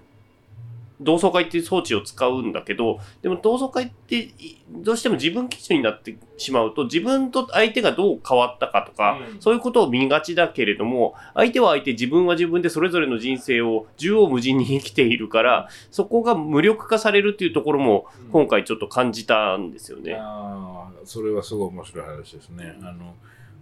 [1.01, 4.31] 同窓会っていう装置を使うんだけど、でも同窓会って
[4.71, 20.13] どうしても自分基準になってしまうと、自分と相手がどう変わったかとか、うん、そういうことを見がちだけれども、相手は相手、自分は自分でそれぞれの人生を縦横無尽に生きているから、そこが無力化されるっていうところも、今回ちょっと感じたんですよね。
[20.13, 22.77] うん、ああ、それはすごい面白い話ですね。
[22.83, 23.15] あの、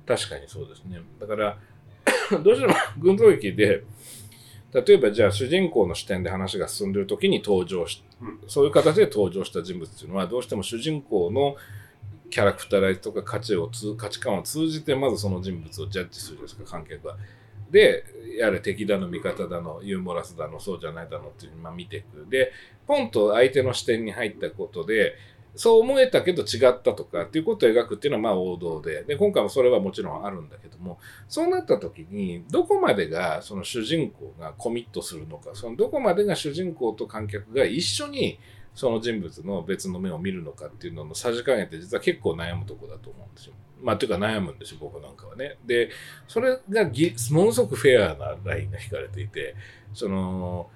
[0.07, 1.03] 確かにそうですね。
[1.20, 1.59] だから、
[2.43, 3.82] どうしても 群像劇で、
[4.85, 8.05] 例えばじゃあ主人公の視点で話が進んでる時に登場し、
[8.47, 11.57] そういう形で登場した人物っていうのはどうしても主人公の
[12.29, 17.16] キャラクターライズとか価値を価値観を通じてまずその人物をジャッジするんですか観客は。
[17.70, 18.05] で
[18.39, 22.27] やれ敵だの味方だのユーモラスだのそうじゃないだのっていうのを見ていく。
[22.29, 22.53] で
[22.87, 25.14] ポンと相手の視点に入ったことで
[25.57, 30.98] そう思えたけど違ったとかっていうことを描くっていうのはまあ王道で、で、今回もそれはもちろんあるんだけども、
[31.28, 38.38] そうなった時に、どこまでがその主人公がコミットするのか、そのどこまでが主人公と観客が一緒に
[38.74, 43.54] その人物の別の目を見るのかっていうののさじ加減って実は結構悩むとこだと思うんですよ。
[43.82, 45.57] まあ、というか悩むんですよ、僕なんかはね。
[45.64, 45.90] で、
[46.28, 49.54] それがぎものすごくフェアなラインが引かれていて、
[49.94, 50.70] その、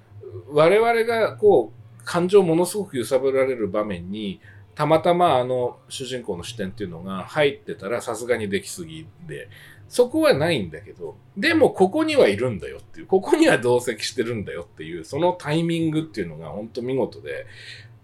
[0.49, 4.41] 我々がこう、感情をものすごく揺さぶられる場面に、
[4.81, 9.51] たまたまあの主人公の視点っていうのが入ってたらさすがにできすぎで、
[9.91, 17.45] そこはないんだけど、でもここにはいるんだよっていう、ここには同席してるんだよっていう、そのタイミングっていうのが本当見事で、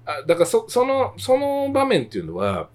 [0.04, 2.68] あだからその、その場面っていうのは、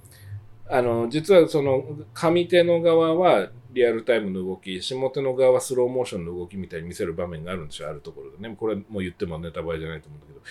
[0.68, 1.86] あの、実はその
[2.16, 8.56] 上手の側はリアルタイムの動き、下手の側はスローモーションの動きみたいに見せる場面があるんですよ、あるところでね。
[8.60, 10.42] これもう言ってもネタバレじゃないと思うんだけど。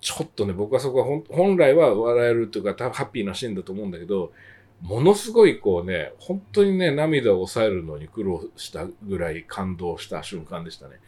[0.00, 4.32] ちょっとね、僕はそこは本来は笑えるというか、ハッピーなシーンだと思うんだけど、
[4.80, 11.00] ものすごいこうね、本当にね、涙を抑えるのに苦労したぐらい感動した瞬間でしたね。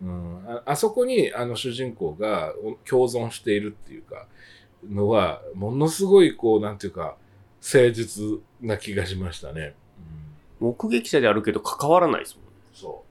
[0.00, 2.54] うん、ああそこにあの主人公が
[2.88, 4.26] 共存しているっていうか、
[4.88, 7.16] のは、ものすごいこう、なんていうか、
[7.60, 8.24] 誠実
[8.60, 9.74] な気がしましたね。
[10.60, 12.50] うん、目撃者であるけど関わらないですもんね。
[12.72, 13.04] そ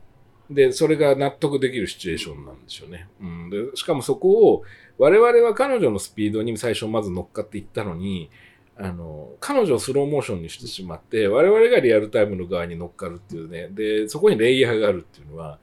[0.50, 0.54] う。
[0.54, 3.08] で、それが納得できるシチュエーションなんですよね。
[3.22, 4.64] うん、でしかもそこを、
[4.98, 8.30] 我々は彼女のスピードに最初まず乗っかっていったのに、
[8.78, 15.60] あの、彼女をスローモーションにしてしまって、我々がリアルタイムの側に乗っかるっていうね、で、そこにレイヤーがあるっていうのは、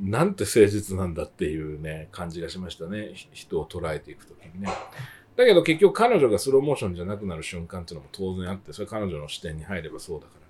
[0.00, 3.12] なんて誠実なんだっていうね、感じがしましたね。
[3.32, 4.68] 人を捉えていくときにね。
[5.36, 10.46] だけど結局彼女がスローモーションじゃなくなる瞬間っていうのも当然あって、それ彼女の視点に入ればそうだから。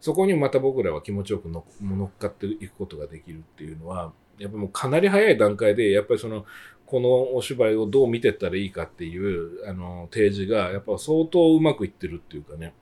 [0.00, 1.64] そこにまた僕らは気持ちよく乗
[2.04, 6.44] っかっていくことができるっていうのは、やっぱもうかなり早い段階で、やっぱりその
[6.86, 12.74] このお芝居をどう見てったらいいかっていうあの提示がやっぱ相当うまくいってるっていうかね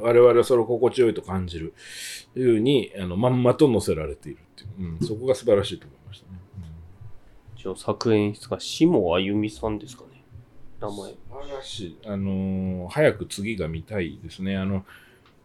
[0.00, 1.74] 我々はそれを心地よいと感じる
[2.36, 6.38] いうにあのまんまと載せられているっていう、うん、そこが素晴らしいと思いましたね。
[7.64, 10.24] うん、作演出が下あゆみさんですかね
[10.80, 10.96] 名前。
[10.96, 11.98] 素晴らしい。
[12.06, 14.56] あのー、早く次が見たいですね。
[14.56, 14.84] あの、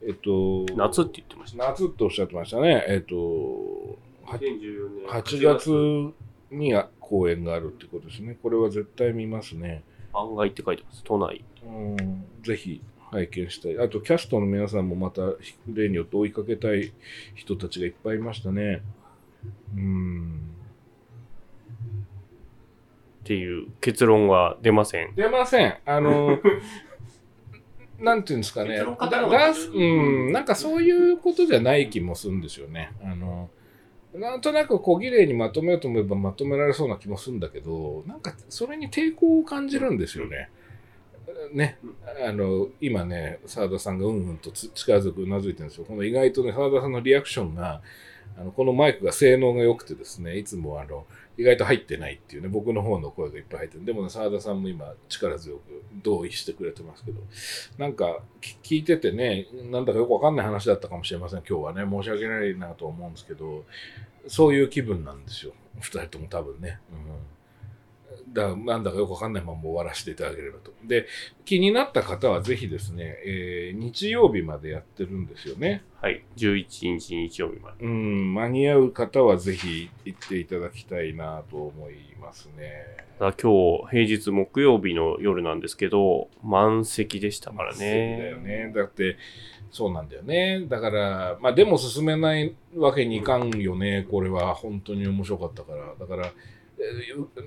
[0.02, 1.68] えっと、夏って言ってました。
[1.68, 2.86] 夏っておっしゃってましたね。
[2.88, 3.16] えっと、
[4.26, 8.38] 2014年8月に公演があるってことですね。
[8.42, 9.84] これは絶対見ますね。
[10.14, 11.04] 案外って書いてます。
[11.04, 11.44] 都内。
[11.64, 12.82] うん、ぜひ
[13.12, 13.80] 拝見したい。
[13.80, 15.22] あと、キャストの皆さんもまた、
[15.68, 16.92] 例によって追いかけたい
[17.36, 18.82] 人たちがいっぱいいましたね。
[19.76, 20.52] うん。
[23.22, 25.14] っていう結論は出ません。
[25.16, 25.78] 出ません。
[25.86, 26.40] あの、
[28.00, 28.70] なんていうんですかね。
[28.72, 28.98] 結論
[29.74, 32.92] うん、なんかそういうことじゃない気もするんですよね。
[33.04, 33.50] あの、
[34.14, 40.50] なんとなく小綺麗にまとめようと思えばまとめられそうな気もするんだけど、なんかそれに抵抗を感じるんですよね。
[41.54, 41.78] ね、
[42.26, 45.86] あの、今ね、澤田さんがうんうんと近づくうなずいてるんですよ。
[45.86, 47.82] この意外とね、澤田さんのリアクションが、
[48.38, 51.06] あのこのマイクが性能が良くてですね、いつもあの、
[51.38, 53.86] 意外と入ってないっていうね、僕の方の声がいっぱい入ってる。
[53.86, 57.22] でもね、澤田さんも今力強く同意してくれてますけど、
[57.78, 58.24] なんか
[58.64, 61.90] 聞いててね、なんだかよくわかんない話だったかもしれません、今日はね。
[61.90, 63.66] 申し訳ないなと思うんですけど、
[64.28, 65.54] そういう気分なんですよ。
[65.80, 66.80] 二人とも多分ね。
[66.92, 66.98] うん、
[68.38, 70.72] だなんだかよくわかんないまま終わらせていただければと。
[70.86, 71.08] で、
[71.44, 75.84] 気になった方はぜひですね、えー日曜日までやってるんですよね。
[76.02, 76.24] はい。
[76.38, 77.86] 11日日曜日まで。
[77.86, 82.86] うん、間に合う方はぜひ行っていただきたいなと思いますね。
[83.20, 83.52] だ今
[83.84, 87.88] 日、平日木曜日の夜なんですけど、満席でしたからそうだ
[88.30, 88.68] よね。
[88.68, 88.74] ね。
[88.76, 89.18] だって、
[89.72, 90.66] そうなんだよね。
[90.68, 94.06] だから、まあでも進めないわけにいかんよね。
[94.10, 95.96] これは本当に面白かったから。
[96.00, 96.57] だから、えー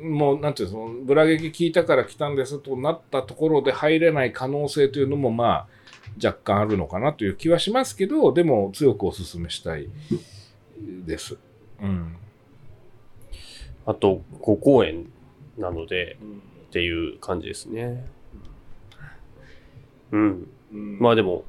[0.03, 5.69] もう、なんていうの、ブラ劇聞いたから来たんですとなったところで入れない可能性というのも、まあ、
[6.25, 9.89] 若干あるのかなという気はしますけど、でも強くお勧めしたい
[11.07, 11.39] です。
[11.81, 12.17] うん。
[13.87, 15.11] あと5公演
[15.57, 16.17] なので、
[16.69, 18.07] っていう感じですね。
[20.13, 20.49] うん。
[20.73, 21.45] うんまあでも、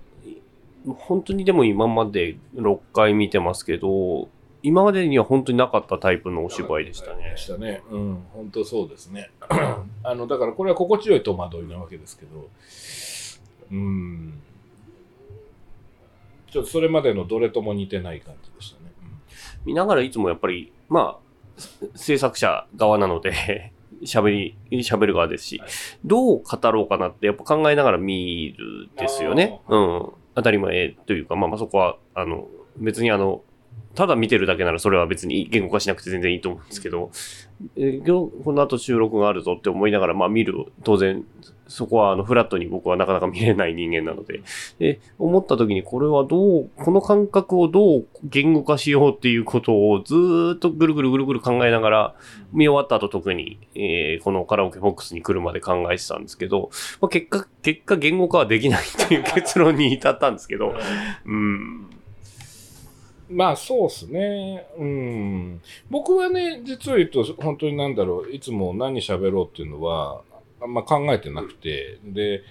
[0.88, 4.30] 本当にでも今まで6回見てますけど、
[4.64, 7.38] 今までには本当になかったタイプのお芝居でしたねで。
[7.38, 7.82] したね。
[7.90, 9.32] うん、本当そうですね。
[10.04, 12.50] あの、だからこれは心地よい戸惑いなわけですけど、
[13.72, 14.42] うん。
[16.52, 18.92] ちょっとそれまでのどれとも似てない感じでしたね。
[19.66, 21.32] 見ながらいつもやっぱり、まあ、
[21.96, 23.72] 制作者側なので、
[24.04, 25.62] 喋り、喋る側ですし、
[26.04, 29.60] どう語ろうかなってやっぱ考えながら見るですよね。
[29.68, 30.10] あうん。
[30.36, 32.48] 当たり前というか、まあまあそこは、あの、
[32.78, 33.44] 別にあの、
[33.96, 37.12] ただ見てるだけならそれは別に言語化しなくて全然いいと思うんですけど、
[37.76, 41.26] えー今日この後収録があるぞって思いながら、まあ見る、当然、
[41.68, 44.42] そこはあのフラットに僕はなかなか見れない人間なので、
[44.80, 52.16] で、思った時にこれはどう、この感覚をどう言語化しようっていうことをずーっとぐるぐるぐるぐる考えながら、
[52.54, 60.74] 見終わった後特に、えーこのカラオケボックスに来るまで考えてたんですけど、まあ、結果、結果言語化はできないっていう結論に至ったんですけど、
[61.26, 61.90] うん。
[63.32, 64.68] まあそうですね。
[64.78, 65.62] うん。
[65.90, 70.22] 僕はね、実を言うと、本当になんだろう、いつも何喋ろうっていうのは、
[70.62, 72.44] あんま考えてなくて、で、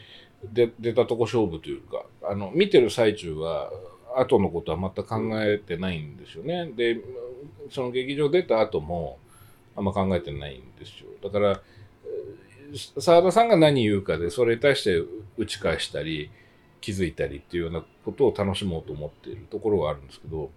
[0.42, 3.70] で出たとこ勝負というか、あの、見てる最中は、
[4.16, 6.70] 後のことは全く考えてないんですよね。
[6.74, 6.98] で、
[7.70, 9.18] その劇場出た後も、
[9.76, 11.10] あんま考えてないんですよ。
[11.22, 11.60] だから、
[12.98, 15.02] 澤田さんが何言うかで、それに対して
[15.36, 16.30] 打ち返したり、
[16.80, 20.50] 気づいたりっていうようなことを楽しもうと思っているところがあるんですけど、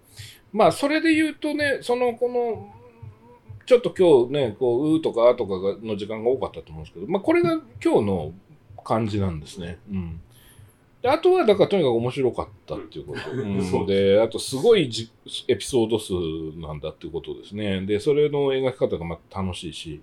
[0.52, 2.72] まあ、それで言うとね、その、この、
[3.66, 8.32] ちょっと今日ね、こう、うーとかあとかがの時間が多かったと思うんですけど、まあ、これが今日の
[8.84, 9.78] 感じなんですね。
[9.90, 10.20] うん。
[11.02, 13.20] であとは、だからとにかく面白かったっていうこと。
[13.32, 15.10] うん、で、あとすごいじ
[15.48, 16.12] エピソード数
[16.58, 17.82] なんだっていうことですね。
[17.82, 20.00] で、それの描き方がまた楽しいし、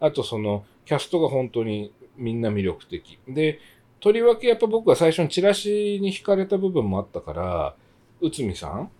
[0.00, 3.18] あとその、キャストが本当にみんな魅力的。
[3.26, 3.58] で、
[4.04, 7.74] とりわけやっぱ僕は最初にチラシに惹かれた部分もあったから、
[8.20, 8.90] 内海さん？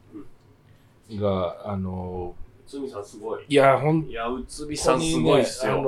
[1.21, 2.35] が、あの、
[2.67, 3.45] 内海さんすごい。
[3.47, 5.83] いや、ほんいや、内海さんすごいっすよ。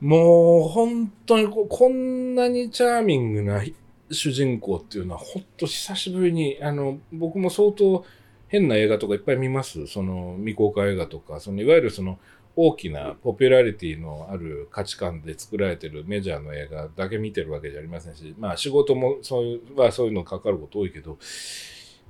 [0.00, 3.62] もう本当にここんなにチャーミングな
[4.10, 8.04] 主人公っていうのは本当久しぶりに、あの、僕も相当
[8.48, 9.86] 変な映画とかいっぱい見ます。
[9.86, 12.18] その未公開映画とか、そのいわゆるその
[12.56, 21.18] 大きなポピュラリティのある価値観で作られてるメジャーの映画だけ見てるわけじゃありませんし、まあ仕事もそういう、はそういうのかかること多いけど、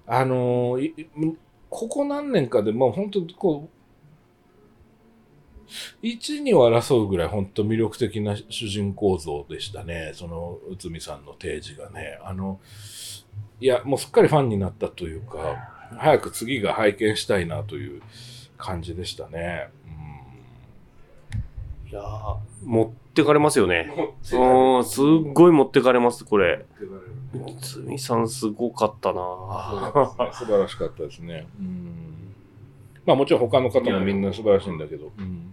[0.07, 0.79] あの
[1.69, 3.81] ここ何年かでもう本当こう、
[6.03, 10.13] 一二を争うぐらい本当魅力的な主人公像でしたね。
[10.15, 12.19] その内海さんの提示がね。
[12.25, 12.59] あの、
[13.61, 18.03] いや、もうすっかりファンになったというか、早く次が拝見したいなという
[18.59, 19.69] 感じでしたね。
[21.91, 23.93] いやー持ってかれますよね。
[24.33, 26.65] うんうん、すっごい持ってかれます、これ。
[26.69, 27.01] 持ってか
[27.35, 31.47] れる内海さんすごかったなね 素晴らしかったですね。
[31.59, 32.35] うん
[33.07, 35.11] まあもちろん他の方もみんな素晴らしいんだけど。
[35.19, 35.53] うん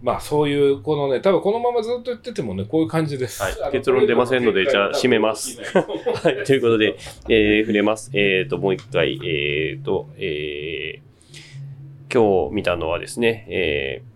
[0.00, 3.42] まあそういう、このね、多分このままずっと言っててもね、こういう感じです。
[3.42, 5.60] はい結論出ませんのでじゃあ締めます。
[5.74, 6.96] はい、ということで、
[7.28, 8.10] えー、触れます。
[8.14, 14.07] えっ、と、もう一回、えっ、と、えー、今日見たのはですね、えー、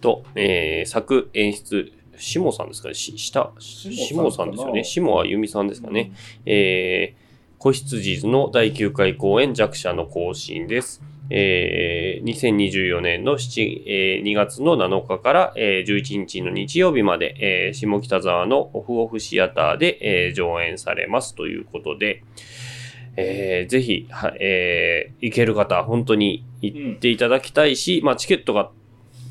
[0.00, 4.84] と、えー作演出、しもさんですかねし下、しもさんですよね。
[4.84, 6.12] しもあゆみさんですかね。
[6.46, 7.22] えー、
[7.58, 11.02] 子羊図の第9回公演弱者の更新です。
[11.30, 22.22] えー、2024年の7、えー2月の7日から、えー11日の日曜日まで、えー下北沢のオフオフシアターで、えー上演されますということで、
[23.16, 28.70] えーぜひ、はえー行ける方、本当に行っていただきたいし、まあ、チケットが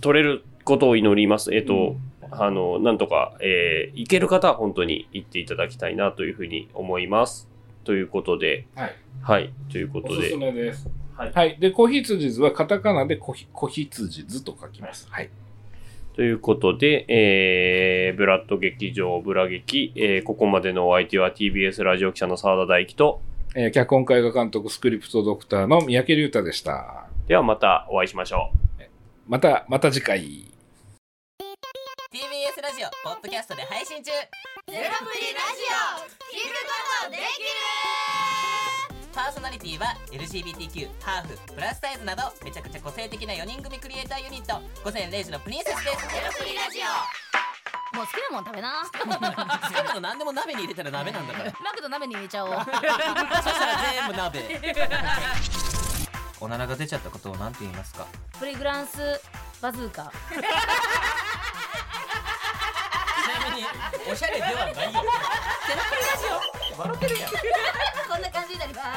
[0.01, 1.53] 取れることを祈ります。
[1.53, 1.95] えっ、と、
[2.31, 7.47] あの、なんとか、えー行ける方は本当に行っていただきたいなというふうに思います。
[7.83, 8.95] ということで、はい。
[9.21, 10.87] はい、ということでおすす、めです。
[11.15, 11.57] はいはい。
[11.59, 15.07] で、子羊図はカタカナで子ひ子羊図と書きます。
[15.09, 15.29] はい。
[16.15, 23.21] ということで、えー、ブラッド劇場、ブラ劇、えーここまでのお相手は TBS ラジオ記者の澤田大樹と、
[23.55, 27.07] えー脚本会画監督スクリプトドクターの三宅龍太でした。
[27.27, 28.70] ではまたお会いしましょう。
[29.31, 30.19] また、また次回。
[30.19, 30.51] TBS
[32.61, 34.11] ラジオポッドキャストで配信中。
[34.11, 36.03] ゼロプリラジオ。
[36.35, 36.75] 聞くこ
[37.05, 37.23] とできる
[39.15, 44.59] パーソナリティは LGBTQ ハーフプラスサイズなどめちゃくちゃ個性的な4人組クリエイターユニット。
[44.83, 46.09] 午前0時のプリンセスです。
[46.11, 47.95] ゼロプリラジオ。
[47.95, 48.83] もう好きなもん食べな。
[48.83, 51.53] 好きなの何でも鍋に入れたら鍋なんだから。
[51.63, 52.51] マクド鍋に入れちゃおう。
[52.51, 54.59] そしたら全部鍋
[56.41, 58.07] おならが出ちゃったことを何て言いますか？
[58.39, 58.97] プリグランス
[59.61, 60.11] バズーカ。
[60.31, 60.37] ち
[63.45, 63.67] なみに
[64.11, 66.25] おしゃれではないよゼロプリラジ
[66.75, 66.81] オ。
[66.81, 67.31] 笑ってるやん。
[67.31, 67.37] こ
[68.17, 68.89] んな感じになります。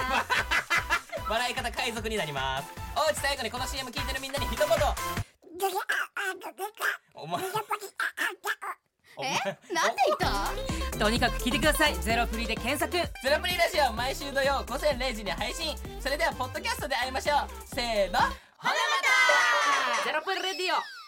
[1.29, 2.73] 笑い方海賊になります。
[2.97, 4.67] おうち最後にこの CM 聞いてるみんなに一言。
[7.15, 7.43] お前
[9.17, 10.19] お前なんで言っ
[10.93, 10.99] た？
[10.99, 11.95] とにかく聞いてください。
[11.97, 12.93] ゼロフリで検索。
[12.93, 13.01] ゼ
[13.31, 15.77] ロプリラジオ毎週土曜午前0時に配信。
[16.01, 17.49] それではポッドキャストで会いましょう。
[17.75, 18.31] せーのほな
[18.63, 18.75] ま
[19.99, 20.05] た。
[20.05, 21.04] ゼロプリレディオ